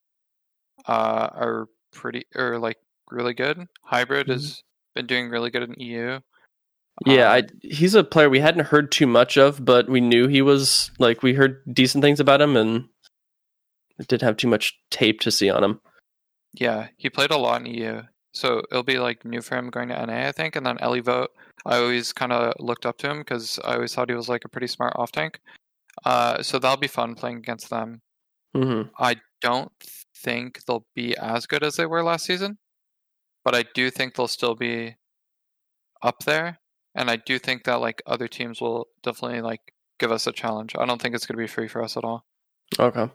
[0.86, 2.78] uh, are pretty or like
[3.10, 3.66] really good.
[3.82, 4.32] Hybrid mm-hmm.
[4.32, 4.62] has
[4.96, 6.18] been doing really good in EU.
[7.04, 10.26] Yeah, um, I, he's a player we hadn't heard too much of, but we knew
[10.26, 12.88] he was like we heard decent things about him, and
[13.98, 15.80] didn't have too much tape to see on him.
[16.54, 18.02] Yeah, he played a lot in EU.
[18.32, 20.56] So it'll be like new for him going to NA, I think.
[20.56, 21.28] And then Ellivote,
[21.64, 24.44] I always kind of looked up to him because I always thought he was like
[24.44, 25.40] a pretty smart off tank.
[26.04, 28.02] Uh, so that'll be fun playing against them.
[28.54, 28.90] Mm-hmm.
[28.98, 29.72] I don't
[30.14, 32.58] think they'll be as good as they were last season,
[33.46, 34.96] but I do think they'll still be
[36.02, 36.58] up there.
[36.96, 39.60] And I do think that like other teams will definitely like
[40.00, 40.74] give us a challenge.
[40.76, 42.26] I don't think it's going to be free for us at all.
[42.76, 43.08] Okay.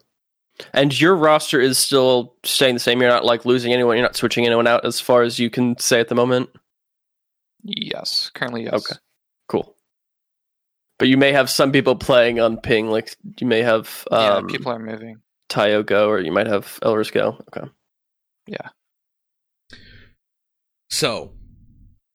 [0.73, 3.01] And your roster is still staying the same.
[3.01, 3.97] You're not like losing anyone.
[3.97, 6.49] You're not switching anyone out as far as you can say at the moment.
[7.63, 8.73] Yes, currently yes.
[8.73, 8.95] Okay,
[9.49, 9.75] cool.
[10.97, 12.89] But you may have some people playing on ping.
[12.89, 15.17] Like you may have um, yeah, people are moving.
[15.49, 17.37] Tayo go, or you might have Elris go.
[17.49, 17.69] Okay.
[18.47, 18.69] Yeah.
[20.91, 21.31] So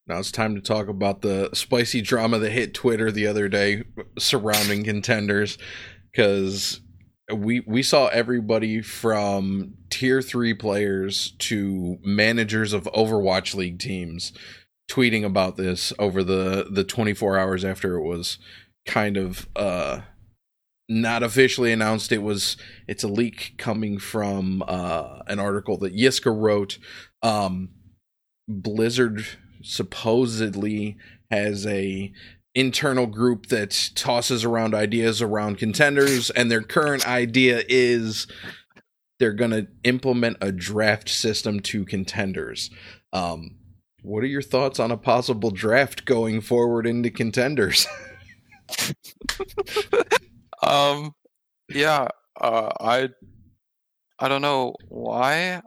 [0.07, 3.85] now it's time to talk about the spicy drama that hit Twitter the other day
[4.19, 5.57] surrounding contenders
[6.13, 6.81] because
[7.35, 14.33] we we saw everybody from tier 3 players to managers of Overwatch League teams
[14.91, 18.39] tweeting about this over the the 24 hours after it was
[18.85, 20.03] kind of uh
[20.89, 22.13] not officially announced.
[22.13, 26.79] It was it's a leak coming from uh an article that Yiska wrote.
[27.23, 27.71] Um
[28.49, 29.27] Blizzard
[29.63, 30.97] supposedly
[31.31, 32.13] has a
[32.55, 38.27] internal group that tosses around ideas around contenders and their current idea is
[39.19, 42.71] they're going to implement a draft system to contenders.
[43.13, 43.57] Um,
[44.03, 47.87] what are your thoughts on a possible draft going forward into contenders?
[50.63, 51.13] Um
[51.69, 52.09] yeah
[52.41, 53.09] uh, i
[54.19, 55.61] i don't know why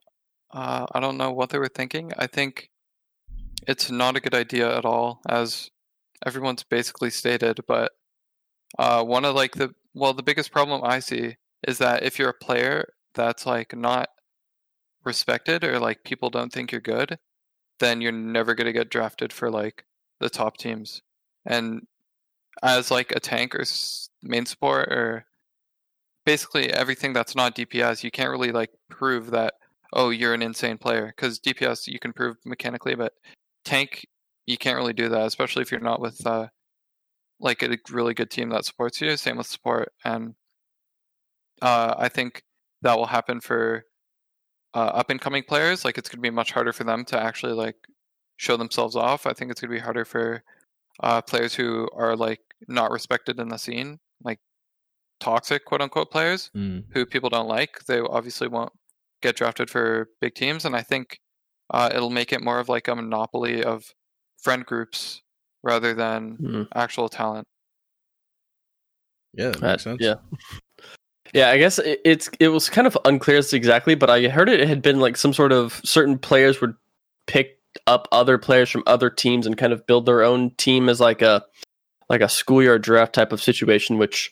[0.52, 2.12] uh, i don't know what they were thinking.
[2.18, 2.69] I think
[3.68, 5.70] it's not a good idea at all as
[6.26, 7.92] everyone's basically stated, but
[8.78, 11.36] uh, one of like the well, the biggest problem I see
[11.68, 14.10] is that if you're a player that's like not
[15.04, 17.18] respected or like people don't think you're good,
[17.80, 19.86] then you're never gonna get drafted for like
[20.20, 21.02] the top teams.
[21.46, 21.88] And
[22.64, 23.64] as like a tank or
[24.22, 25.26] main support or
[26.26, 29.56] basically everything that's not DPS, you can't really like prove that
[29.94, 33.14] oh you're an insane player because DPS you can prove mechanically, but
[33.70, 34.06] tank
[34.50, 36.48] you can't really do that, especially if you're not with uh,
[37.40, 39.16] like a really good team that supports you.
[39.16, 40.34] Same with support, and
[41.62, 42.42] uh, I think
[42.82, 43.84] that will happen for
[44.74, 45.86] uh, up and coming players.
[45.86, 47.76] Like it's going to be much harder for them to actually like
[48.38, 49.28] show themselves off.
[49.28, 50.44] I think it's going to be harder for
[51.02, 54.40] uh, players who are like not respected in the scene, like
[55.20, 56.84] toxic quote unquote players mm.
[56.94, 57.86] who people don't like.
[57.86, 58.74] They obviously won't
[59.22, 61.20] get drafted for big teams, and I think
[61.72, 63.94] uh, it'll make it more of like a monopoly of
[64.42, 65.22] friend groups
[65.64, 66.68] rather than mm.
[66.74, 67.48] actual talent.
[69.34, 70.02] Yeah, that makes sense.
[70.02, 70.16] Yeah.
[71.34, 74.50] Yeah, I guess it, it's it was kind of unclear as exactly, but I heard
[74.50, 76.76] it, it had been like some sort of certain players would
[77.28, 81.00] pick up other players from other teams and kind of build their own team as
[81.00, 81.46] like a
[82.10, 84.32] like a schoolyard draft type of situation, which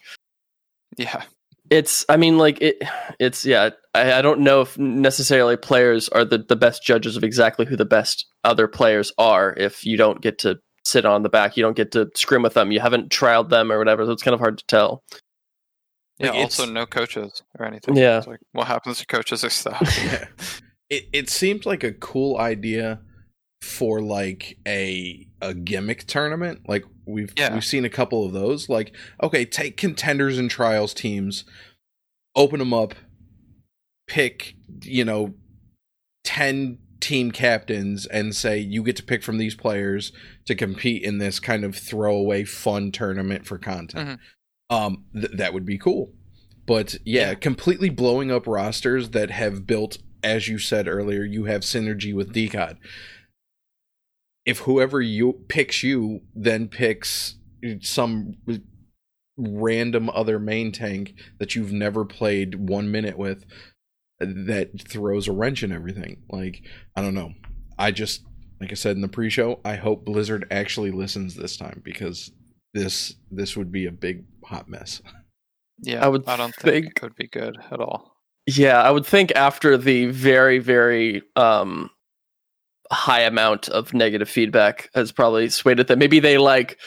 [0.97, 1.23] yeah,
[1.69, 2.81] it's I mean like it
[3.19, 7.23] it's yeah I, I don't know if necessarily players are the, the best judges of
[7.23, 11.29] exactly who the best other players are if you don't get to sit on the
[11.29, 14.11] back you don't get to scrim with them you haven't trialed them or whatever so
[14.11, 15.03] it's kind of hard to tell
[16.19, 18.19] yeah Like, also no coaches or anything Yeah.
[18.19, 20.27] It's like what happens to coaches or stuff yeah.
[20.89, 23.01] It it seemed like a cool idea
[23.61, 26.61] for like a a gimmick tournament.
[26.67, 27.53] Like we've Yeah.
[27.53, 28.69] we've seen a couple of those.
[28.69, 28.93] Like
[29.23, 31.45] okay, take contenders and trials teams,
[32.35, 32.93] open them up,
[34.07, 35.33] pick you know
[36.23, 40.11] ten team captains, and say you get to pick from these players
[40.45, 44.19] to compete in this kind of throwaway fun tournament for content.
[44.69, 46.11] Um, th- that would be cool.
[46.65, 47.33] But yeah, Yeah.
[47.35, 52.33] completely blowing up rosters that have built, as you said earlier, you have synergy with
[52.33, 52.77] DCOD.
[54.47, 57.35] If whoever you picks you then picks
[57.81, 58.33] some
[59.37, 63.45] random other main tank that you've never played one minute with,
[64.19, 66.23] that throws a wrench in everything.
[66.29, 66.63] Like,
[66.95, 67.33] I don't know.
[67.77, 68.23] I just,
[68.59, 72.31] like I said in the pre-show, I hope Blizzard actually listens this time because
[72.73, 75.01] this this would be a big hot mess.
[75.83, 78.13] yeah I would i don't think think- it would be good at all
[78.47, 81.89] Yeah, I would think after the very, very um,
[82.91, 86.79] high amount of negative feedback has probably swayed it that maybe they like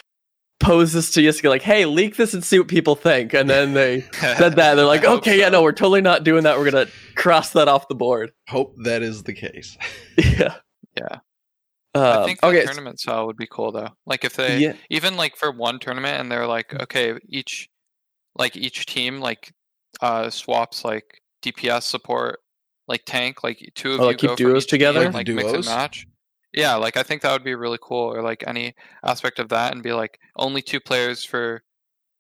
[0.61, 3.73] pose this to Yiska like, "Hey, leak this and see what people think," and then
[3.75, 6.59] they said that they're like, I hope "Okay, yeah, no, we're totally not doing that.
[6.59, 9.77] We're gonna cross that off the board." Hope that is the case.
[10.19, 10.57] yeah,
[10.97, 11.19] yeah
[11.95, 14.75] um, i think the okay, tournament style would be cool though like if they yeah,
[14.91, 16.83] even like for one tournament and they're like Mm.
[16.83, 17.69] okay each
[18.37, 19.53] like each team like
[20.01, 22.41] uh swaps like dps support
[22.91, 25.05] like tank like two of Oh, you like keep go from duos each team, together?
[25.07, 26.07] and, Like like mix and match?
[26.53, 28.75] Yeah like i think that would be really cool or like any
[29.05, 31.63] aspect of that and be like only two players for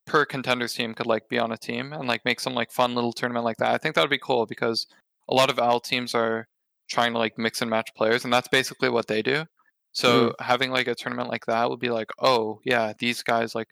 [0.06, 2.94] per contenders team could like be on a team and like make some like fun
[2.94, 3.74] little tournament like that.
[3.74, 4.86] I think that would be cool because
[5.28, 6.46] a lot of owl teams are
[6.88, 9.44] trying to like mix and match players and that's basically what they do.
[9.92, 13.68] So having like a tournament like that would be like oh yeah these guys like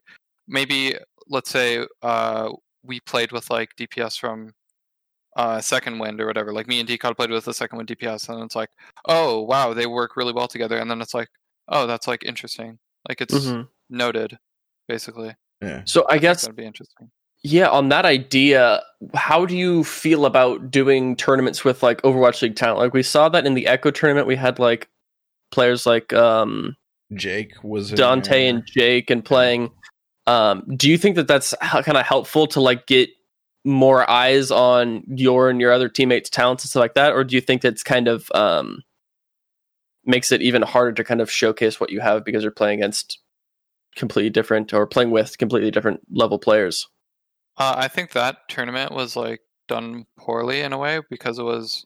[0.49, 0.97] maybe
[1.29, 2.51] let's say uh
[2.83, 4.53] we played with like dps from
[5.39, 8.29] uh second wind or whatever like me and decod played with the second wind dps
[8.29, 8.69] and it's like
[9.07, 11.29] oh wow they work really well together and then it's like
[11.69, 13.67] oh that's like interesting like it's mhm.
[13.89, 14.37] noted
[14.89, 15.83] basically Yeah.
[15.85, 17.11] So I guess that'd be interesting
[17.43, 18.83] Yeah, on that idea,
[19.15, 22.81] how do you feel about doing tournaments with like Overwatch League talent?
[22.81, 24.89] Like we saw that in the Echo tournament, we had like
[25.53, 26.77] players like um,
[27.15, 28.51] Jake was Dante there.
[28.51, 29.71] and Jake and playing.
[30.27, 33.09] Um, do you think that that's kind of helpful to like get
[33.65, 37.35] more eyes on your and your other teammates' talents and stuff like that, or do
[37.35, 38.83] you think that's kind of um,
[40.05, 43.21] makes it even harder to kind of showcase what you have because you're playing against
[43.97, 46.89] completely different or playing with completely different level players?
[47.57, 51.85] Uh, I think that tournament was like done poorly in a way because it was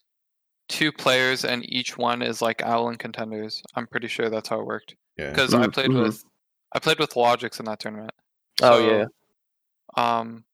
[0.69, 3.63] two players and each one is like owl and contenders.
[3.75, 4.95] I'm pretty sure that's how it worked.
[5.17, 5.31] yeah.
[5.31, 6.23] Because I Mm, played with
[6.75, 8.13] I played with Logics in that tournament.
[8.63, 9.07] Oh, yeah.
[9.97, 10.45] Um,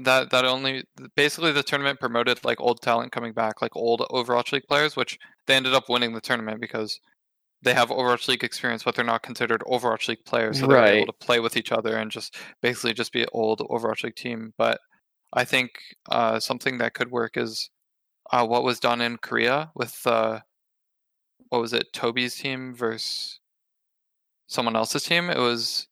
[0.00, 4.52] that that only basically the tournament promoted like old talent coming back, like old Overwatch
[4.52, 7.00] League players, which they ended up winning the tournament because
[7.62, 10.94] they have Overwatch League experience, but they're not considered Overwatch League players, so they're Right.
[10.94, 14.14] able to play with each other and just basically just be an old Overwatch League
[14.16, 14.52] team.
[14.58, 14.80] But
[15.32, 15.70] I think
[16.10, 17.70] uh, something that could work is
[18.30, 20.40] uh, what was done in Korea with uh,
[21.48, 23.40] what was it, Toby's team versus
[24.48, 25.30] someone else's team.
[25.30, 25.88] It was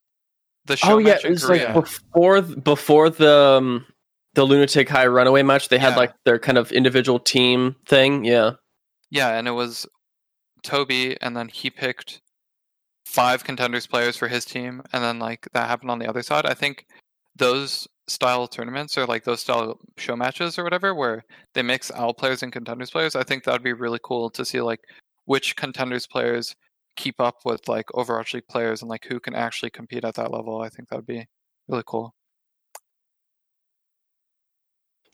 [0.67, 1.65] the show oh yeah, it was Korea.
[1.67, 3.87] like before before the um,
[4.35, 5.69] the Lunatic-Hai runaway match.
[5.69, 5.97] They had Yeah.
[5.99, 8.25] like their kind of individual team thing.
[8.25, 8.53] Yeah,
[9.11, 9.87] Yeah, and it was
[10.63, 12.21] Toby, and then he picked
[13.07, 16.47] five contenders players for his team, and then like that happened on the other side.
[16.47, 16.87] I think
[17.37, 22.15] those style tournaments or like those style show matches or whatever, where they mix owl
[22.15, 24.81] players and contenders players, I think that would be really cool to see like
[25.27, 26.55] which contenders players
[26.97, 30.31] keep up with like Overwatch League players and like who can actually compete at that
[30.31, 30.61] level.
[30.61, 31.27] I think that would be
[31.69, 32.15] really cool.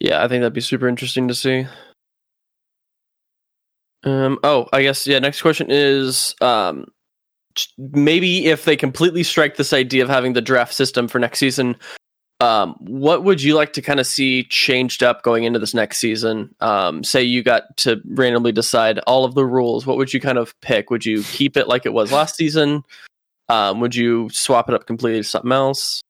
[0.01, 0.25] Yeah.
[0.25, 1.67] I think that'd be super interesting to see.
[4.03, 4.39] Um.
[4.43, 5.19] Oh, I guess yeah.
[5.19, 6.87] Next question is um,
[7.79, 11.77] maybe if they completely strike this idea of having the draft system for next season,
[12.41, 15.99] um, what would you like to kind of see changed up going into this next
[15.99, 16.55] season?
[16.61, 19.87] Um, say you got to randomly decide all of the rules.
[19.87, 20.91] What would you kind of pick?
[20.91, 22.83] Would you keep it like it was last season?
[23.51, 26.01] Um, would you swap it up completely to something else?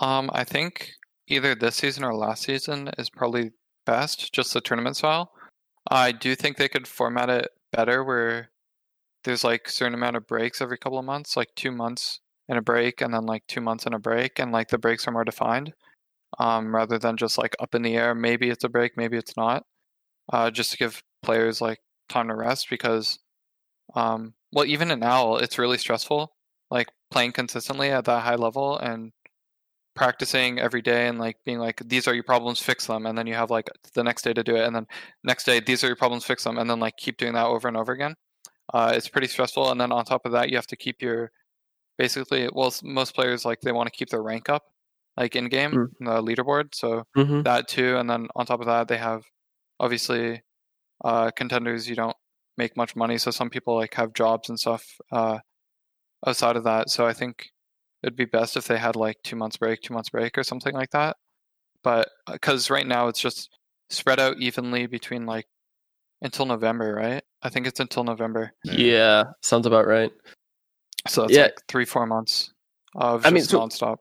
[0.00, 0.92] Um, I think
[1.28, 3.52] either this season or last season is probably
[3.86, 5.32] best, just the tournament style.
[5.90, 8.50] I do think they could format it better where
[9.24, 12.62] there's like certain amount of breaks every couple of months, like two months and a
[12.62, 15.24] break, and then like two months and a break, and like the breaks are more
[15.24, 15.74] defined,
[16.38, 18.14] um, rather than just like up in the air.
[18.14, 19.64] Maybe it's a break, maybe it's not.
[20.32, 23.18] Uh, just to give players like time to rest because,
[23.94, 26.32] um, well, even in OWL, it's really stressful.
[26.70, 29.12] Like playing consistently at that high level and
[29.98, 33.26] practicing every day and like being like these are your problems fix them and then
[33.26, 34.86] you have like the next day to do it and then
[35.24, 37.66] next day these are your problems fix them and then like keep doing that over
[37.66, 38.14] and over again
[38.72, 41.32] uh, it's pretty stressful and then on top of that you have to keep your
[41.98, 44.62] basically well most players like they want to keep their rank up
[45.16, 45.88] like in game mm.
[45.98, 47.42] the leaderboard so mm-hmm.
[47.42, 49.24] that too and then on top of that they have
[49.80, 50.40] obviously
[51.04, 52.16] uh, contenders you don't
[52.56, 55.38] make much money so some people like have jobs and stuff uh,
[56.24, 57.50] outside of that so i think
[58.02, 60.74] it'd be best if they had like two months break, two months break, or something
[60.74, 61.16] like that.
[61.82, 63.50] But because uh, right now it's just
[63.90, 65.46] spread out evenly between like
[66.22, 67.22] until November, right?
[67.42, 68.52] I think it's until November.
[68.64, 70.12] Yeah, sounds about right.
[71.06, 71.42] So that's yeah.
[71.42, 72.52] like three, four months
[72.94, 73.96] of I mean, so nonstop.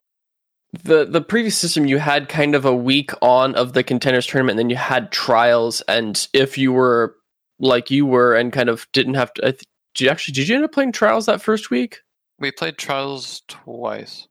[0.83, 4.59] The the previous system you had kind of a week on of the contenders tournament,
[4.59, 7.15] and then you had trials, and if you were
[7.59, 9.65] like you were and kind of didn't have to, did
[9.99, 12.01] you actually did you end up playing trials that first week?
[12.39, 14.27] We played trials twice.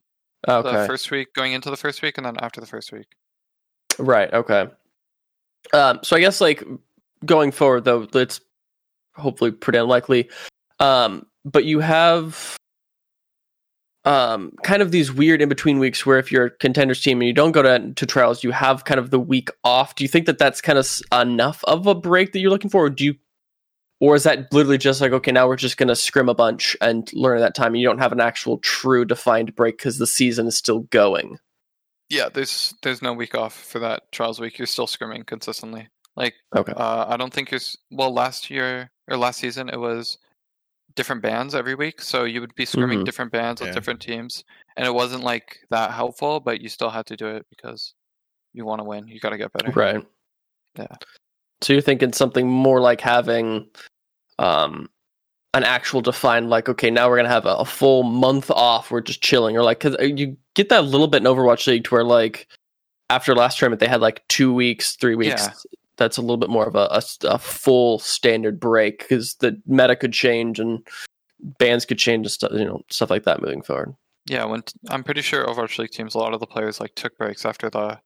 [0.47, 0.71] Okay.
[0.71, 3.07] The first week, going into the first week, and then after the first week.
[3.99, 4.31] Right.
[4.33, 4.67] Okay.
[5.73, 6.63] Um, so I guess like
[7.25, 8.39] going forward though, it's
[9.15, 10.29] hopefully pretty unlikely.
[10.79, 12.55] Um, but you have
[14.05, 17.27] um, kind of these weird in between weeks where if you're a contenders team and
[17.27, 19.95] you don't go to, to trials, you have kind of the week off.
[19.95, 22.85] Do you think that that's kind of enough of a break that you're looking for?
[22.85, 23.15] Or do you
[23.99, 26.75] or is that literally just like okay now we're just going to scrim a bunch
[26.81, 30.07] and learn that time and you don't have an actual true defined break because the
[30.07, 31.37] season is still going?
[32.09, 34.57] Yeah there's there's no week off for that trials week.
[34.57, 35.87] You're still scrimming consistently.
[36.15, 36.73] Like okay.
[36.73, 37.59] uh, i don't think you're
[37.91, 40.17] well last year or last season it was
[40.95, 42.01] different bands every week.
[42.01, 43.03] So you would be scrimming mm-hmm.
[43.03, 44.43] different bands with different teams
[44.75, 47.93] and it wasn't like that helpful but you still had to do it because
[48.53, 49.07] you want to win.
[49.07, 49.71] You got to get better.
[49.71, 50.05] Right.
[50.75, 50.87] Yeah
[51.61, 53.67] so you're thinking something more like having
[54.39, 54.89] um
[55.53, 59.01] an actual defined like okay now we're gonna have a, a full month off we're
[59.01, 61.95] just chilling or like because uh, you get that little bit in overwatch league to
[61.95, 62.47] where like
[63.09, 65.53] after last tournament they had like two weeks three weeks yeah.
[65.97, 69.95] that's a little bit more of a, a, a full standard break because the meta
[69.95, 70.85] could change and
[71.57, 73.95] bans could change and stuff you know stuff like that moving forward
[74.25, 76.93] yeah when t- i'm pretty sure overwatch league teams a lot of the players like
[76.93, 77.99] took breaks after the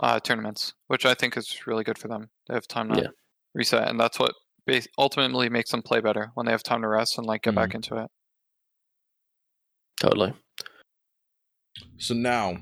[0.00, 2.30] uh, tournaments, which I think is really good for them.
[2.48, 3.08] They have time to yeah.
[3.54, 4.34] reset, and that's what
[4.98, 7.56] ultimately makes them play better when they have time to rest and like get mm-hmm.
[7.56, 8.10] back into it.
[10.00, 10.32] Totally.
[11.98, 12.58] So now,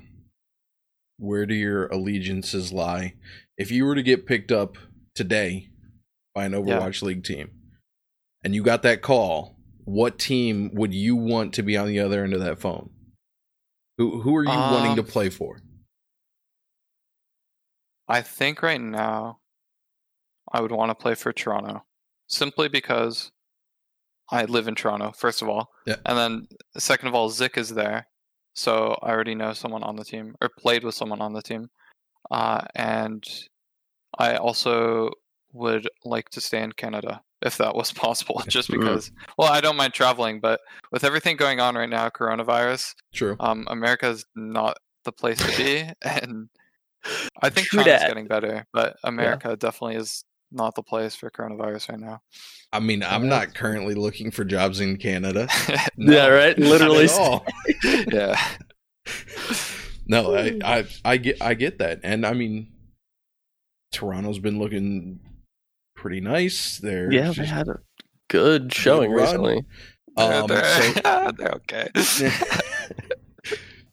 [1.17, 3.15] where do your allegiances lie?
[3.57, 4.77] If you were to get picked up
[5.15, 5.69] today
[6.33, 7.07] by an Overwatch yeah.
[7.07, 7.51] League team,
[8.43, 12.23] and you got that call, what team would you want to be on the other
[12.23, 12.89] end of that phone?
[13.97, 15.61] Who who are you um, wanting to play for?
[18.09, 19.39] I think right now
[20.51, 21.83] I would want to play for Toronto
[22.27, 23.31] simply because
[24.31, 25.69] I live in Toronto, first of all.
[25.85, 25.97] Yeah.
[26.05, 26.47] And then,
[26.77, 28.07] second of all, Zeke is there.
[28.53, 31.69] So I already know someone on the team or played with someone on the team.
[32.29, 33.23] Uh, and
[34.17, 35.11] I also
[35.53, 39.11] would like to stay in Canada if that was possible, just because.
[39.37, 40.59] Well, I don't mind traveling, but
[40.91, 43.35] with everything going on right now, coronavirus, true.
[43.39, 46.49] Um, America is not the place to be, and
[47.41, 48.07] I think True China's that.
[48.07, 49.55] getting better, but America yeah.
[49.55, 52.21] definitely is not the place for coronavirus right now.
[52.71, 53.29] I mean, I'm yeah.
[53.29, 55.47] not currently looking for jobs in Canada.
[55.97, 56.57] no, yeah, right.
[56.57, 57.07] Literally.
[58.11, 58.39] yeah.
[60.07, 62.71] No, I, I, I get, I get that, and I mean,
[63.91, 65.19] Toronto's been looking
[65.95, 66.77] pretty nice.
[66.77, 67.79] They're yeah, they had a
[68.27, 69.63] good showing recently.
[70.17, 71.89] Um, they're, so, they're okay.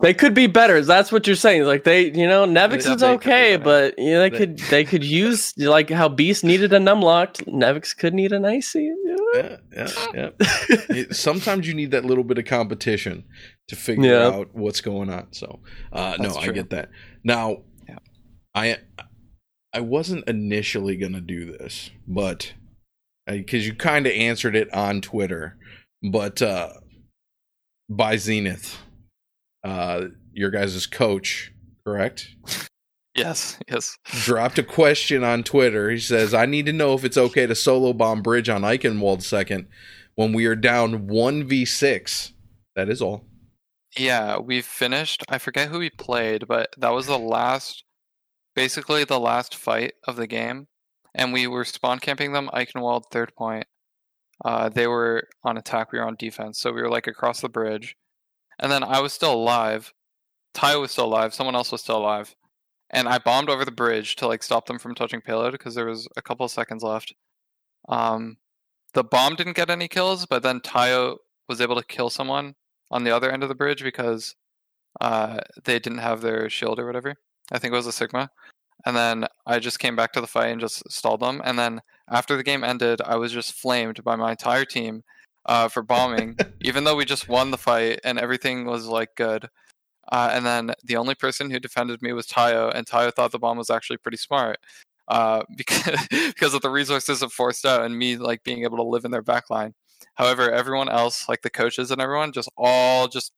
[0.07, 0.81] They could be better.
[0.83, 1.65] That's what you're saying.
[1.65, 5.53] Like they, you know, Nevix is okay, but you know, they could they could use
[5.59, 7.43] like how Beast needed a numlock.
[7.49, 8.89] Nevix could need an icy.
[9.35, 10.31] Yeah, yeah,
[10.95, 11.05] yeah.
[11.11, 13.25] Sometimes you need that little bit of competition
[13.67, 14.29] to figure yeah.
[14.29, 15.33] out what's going on.
[15.33, 15.59] So,
[15.93, 16.53] uh, no, true.
[16.53, 16.91] I get that.
[17.25, 17.99] Now, yeah.
[18.55, 18.77] I
[19.73, 22.55] I wasn't initially gonna do this, but
[23.27, 25.57] because uh, you kind of answered it on Twitter,
[26.01, 26.75] but uh,
[27.91, 28.79] by Zenith
[29.67, 31.53] uh, your guys' coach,
[31.85, 32.29] correct?
[33.17, 33.97] Yes, yes.
[34.05, 35.89] Dropped a question on Twitter.
[35.89, 39.23] He says, I need to know if it's okay to solo bomb bridge on Eichenwald
[39.23, 39.69] second
[40.17, 42.33] when we are down 1v6.
[42.75, 43.25] That is all.
[43.97, 45.25] Yeah, we finished.
[45.31, 47.85] I forget who we played, but that was the last,
[48.55, 50.67] basically the last fight of the game.
[51.15, 53.67] And we were spawn camping them, Eichenwald, third point.
[54.45, 55.91] Uh, they were on attack.
[55.91, 56.59] We were on defense.
[56.61, 57.97] So we were like across the bridge,
[58.59, 59.93] and then I was still alive.
[60.55, 61.35] Ty was still alive.
[61.35, 62.35] Someone else was still alive,
[62.91, 65.87] and I bombed over the bridge to like stop them from touching payload because there
[65.87, 67.15] was a couple of seconds left.
[67.89, 68.39] Um,
[68.95, 71.17] the bomb didn't get any kills, but then Tayo
[71.49, 72.55] was able to kill someone
[72.91, 74.35] on the other end of the bridge because
[75.01, 77.15] uh, they didn't have their shield or whatever.
[77.53, 78.31] I think it was a Sigma.
[78.85, 81.41] And then I just came back to the fight and just stalled them.
[81.45, 81.81] And then
[82.11, 85.03] after the game ended, I was just flamed by my entire team
[85.47, 89.49] uh, for bombing, even though we just won the fight and everything was like good.
[90.11, 93.39] Uh, and then the only person who defended me was Tayo, and Tayo thought the
[93.39, 94.59] bomb was actually pretty smart
[95.09, 98.83] uh, because because of the resources of forced out and me like being able to
[98.83, 99.73] live in their backline.
[100.15, 103.33] However, everyone else, like the coaches and everyone, just all just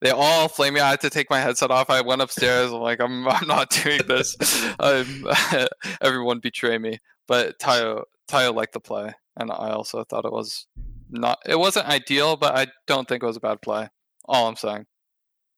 [0.00, 0.80] they all flame me.
[0.80, 1.90] I had to take my headset off.
[1.90, 2.72] I went upstairs.
[2.72, 4.36] I'm like, I'm, I'm not doing this.
[6.00, 6.98] everyone betray me.
[7.28, 10.66] But Tayo, Tayo liked the play, and I also thought it was
[11.10, 11.38] not.
[11.46, 13.88] It wasn't ideal, but I don't think it was a bad play.
[14.24, 14.86] All I'm saying.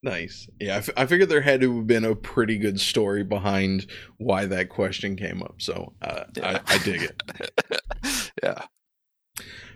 [0.03, 0.49] Nice.
[0.61, 3.87] Yeah, I, f- I figured there had to have been a pretty good story behind
[4.19, 5.57] why that question came up.
[5.59, 6.61] So uh, yeah.
[6.67, 8.33] I, I dig it.
[8.43, 8.63] yeah.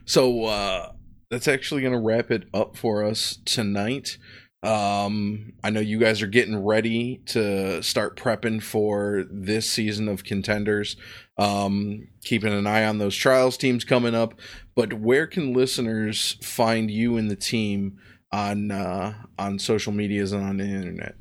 [0.05, 0.93] So uh,
[1.31, 4.18] that's actually going to wrap it up for us tonight.
[4.63, 10.23] Um, I know you guys are getting ready to start prepping for this season of
[10.23, 10.97] contenders.
[11.37, 14.35] Um, keeping an eye on those trials teams coming up.
[14.77, 17.99] But where can listeners find you and the team
[18.31, 21.17] on uh, on social medias and on the internet?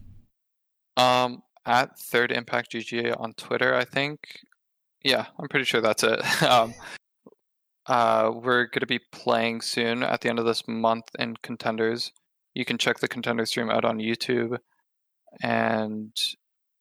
[0.98, 4.40] Um, at Third Impact GGA on Twitter, I think.
[5.04, 6.44] Yeah, I'm pretty sure that's it.
[6.44, 6.76] um,
[7.88, 12.12] uh, we're going to be playing soon at the end of this month in Contenders.
[12.54, 14.58] You can check the Contender stream out on YouTube.
[15.42, 16.14] And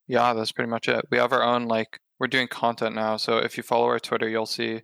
[0.07, 1.05] yeah, that's pretty much it.
[1.09, 3.17] We have our own, like, we're doing content now.
[3.17, 4.81] So if you follow our Twitter, you'll see,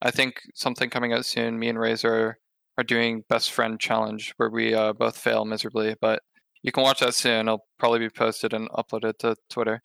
[0.00, 1.58] I think, something coming out soon.
[1.58, 2.38] Me and Razor
[2.78, 5.96] are doing Best Friend Challenge where we uh, both fail miserably.
[6.00, 6.22] But
[6.62, 7.48] you can watch that soon.
[7.48, 9.82] It'll probably be posted and uploaded to Twitter.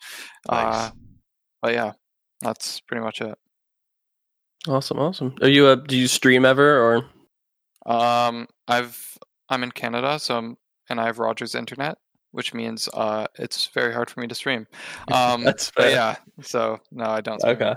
[0.50, 0.76] Nice.
[0.76, 0.92] Uh,
[1.62, 1.92] but yeah,
[2.42, 3.38] that's pretty much it.
[4.68, 5.36] Awesome, awesome.
[5.42, 7.06] Are you a do you stream ever or?
[7.86, 9.18] Um, I've
[9.54, 10.58] I'm in Canada, so I'm,
[10.90, 11.98] and I have Rogers internet,
[12.32, 14.68] which means uh, it's very hard for me to stream.
[15.12, 15.92] Um, That's fair.
[15.92, 16.16] yeah.
[16.42, 17.44] So no, I don't.
[17.44, 17.76] okay,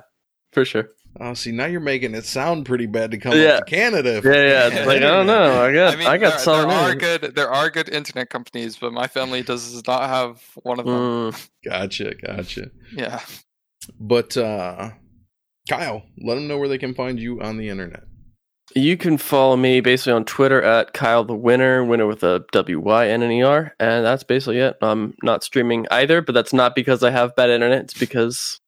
[0.53, 0.91] for sure.
[1.18, 3.55] Oh, see, now you're making it sound pretty bad to come yeah.
[3.55, 4.20] up to Canada.
[4.22, 4.85] Yeah, yeah.
[4.85, 5.62] like I don't know.
[5.62, 7.35] I got, I, mean, I got there, there are good.
[7.35, 10.95] There are good internet companies, but my family does not have one of them.
[10.95, 11.49] Mm.
[11.64, 12.70] Gotcha, gotcha.
[12.93, 13.20] Yeah.
[13.99, 14.91] But uh
[15.68, 18.05] Kyle, let them know where they can find you on the internet.
[18.77, 22.79] You can follow me basically on Twitter at Kyle the Winner, winner with a W
[22.79, 24.77] Y N N E R, and that's basically it.
[24.83, 27.85] I'm not streaming either, but that's not because I have bad internet.
[27.85, 28.61] It's because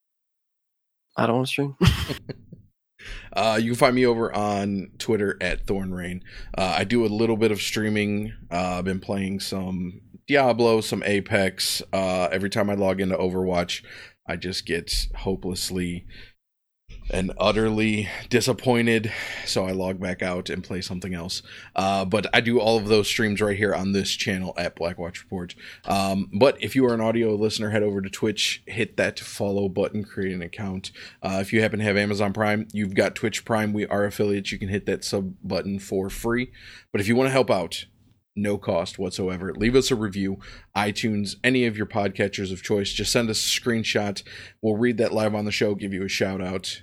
[1.19, 1.77] I don't want to stream.
[3.35, 6.23] uh, you can find me over on Twitter at Thornrain.
[6.57, 8.33] Uh, I do a little bit of streaming.
[8.51, 11.83] Uh, I've been playing some Diablo, some Apex.
[11.93, 13.85] Uh, every time I log into Overwatch,
[14.27, 16.07] I just get hopelessly
[17.11, 19.13] and utterly disappointed.
[19.47, 21.43] So I log back out and play something else.
[21.75, 25.23] Uh, but I do all of those streams right here on this channel at Blackwatch
[25.23, 25.55] Report.
[25.85, 29.69] Um, but if you are an audio listener, head over to Twitch, hit that follow
[29.69, 30.91] button, create an account.
[31.23, 33.73] Uh, if you happen to have Amazon Prime, you've got Twitch Prime.
[33.73, 34.53] We are affiliates.
[34.53, 36.53] You can hit that sub button for free.
[36.93, 37.87] But if you want to help out,
[38.37, 39.53] no cost whatsoever.
[39.53, 40.39] Leave us a review,
[40.77, 42.93] iTunes, any of your podcatchers of choice.
[42.93, 44.23] Just send us a screenshot.
[44.63, 46.83] We'll read that live on the show, give you a shout out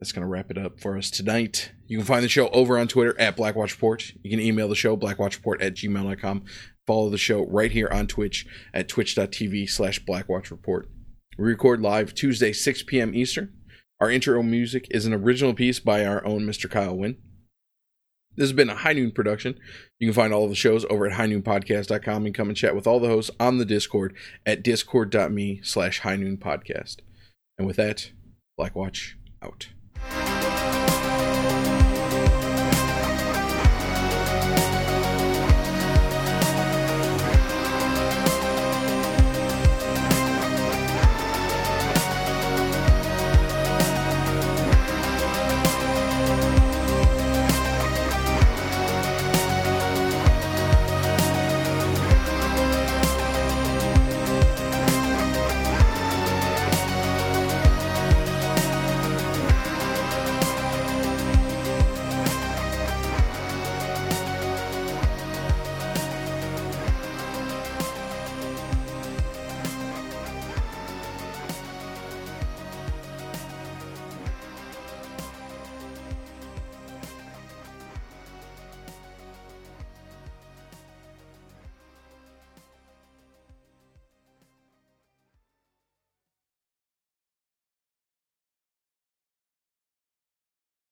[0.00, 1.72] that's going to wrap it up for us tonight.
[1.86, 4.12] You can find the show over on Twitter at Blackwatch Report.
[4.22, 6.44] You can email the show, blackwatchreport at gmail.com.
[6.86, 10.88] Follow the show right here on Twitch at twitch.tv slash Blackwatch Report.
[11.38, 13.14] We record live Tuesday, 6 p.m.
[13.14, 13.52] Eastern.
[14.00, 16.68] Our intro music is an original piece by our own Mr.
[16.68, 17.18] Kyle Wynn.
[18.36, 19.58] This has been a High Noon production.
[19.98, 22.86] You can find all of the shows over at highnoonpodcast.com and come and chat with
[22.86, 24.14] all the hosts on the Discord
[24.46, 26.96] at discord.me slash high noon podcast.
[27.58, 28.12] And with that,
[28.58, 29.68] Blackwatch out.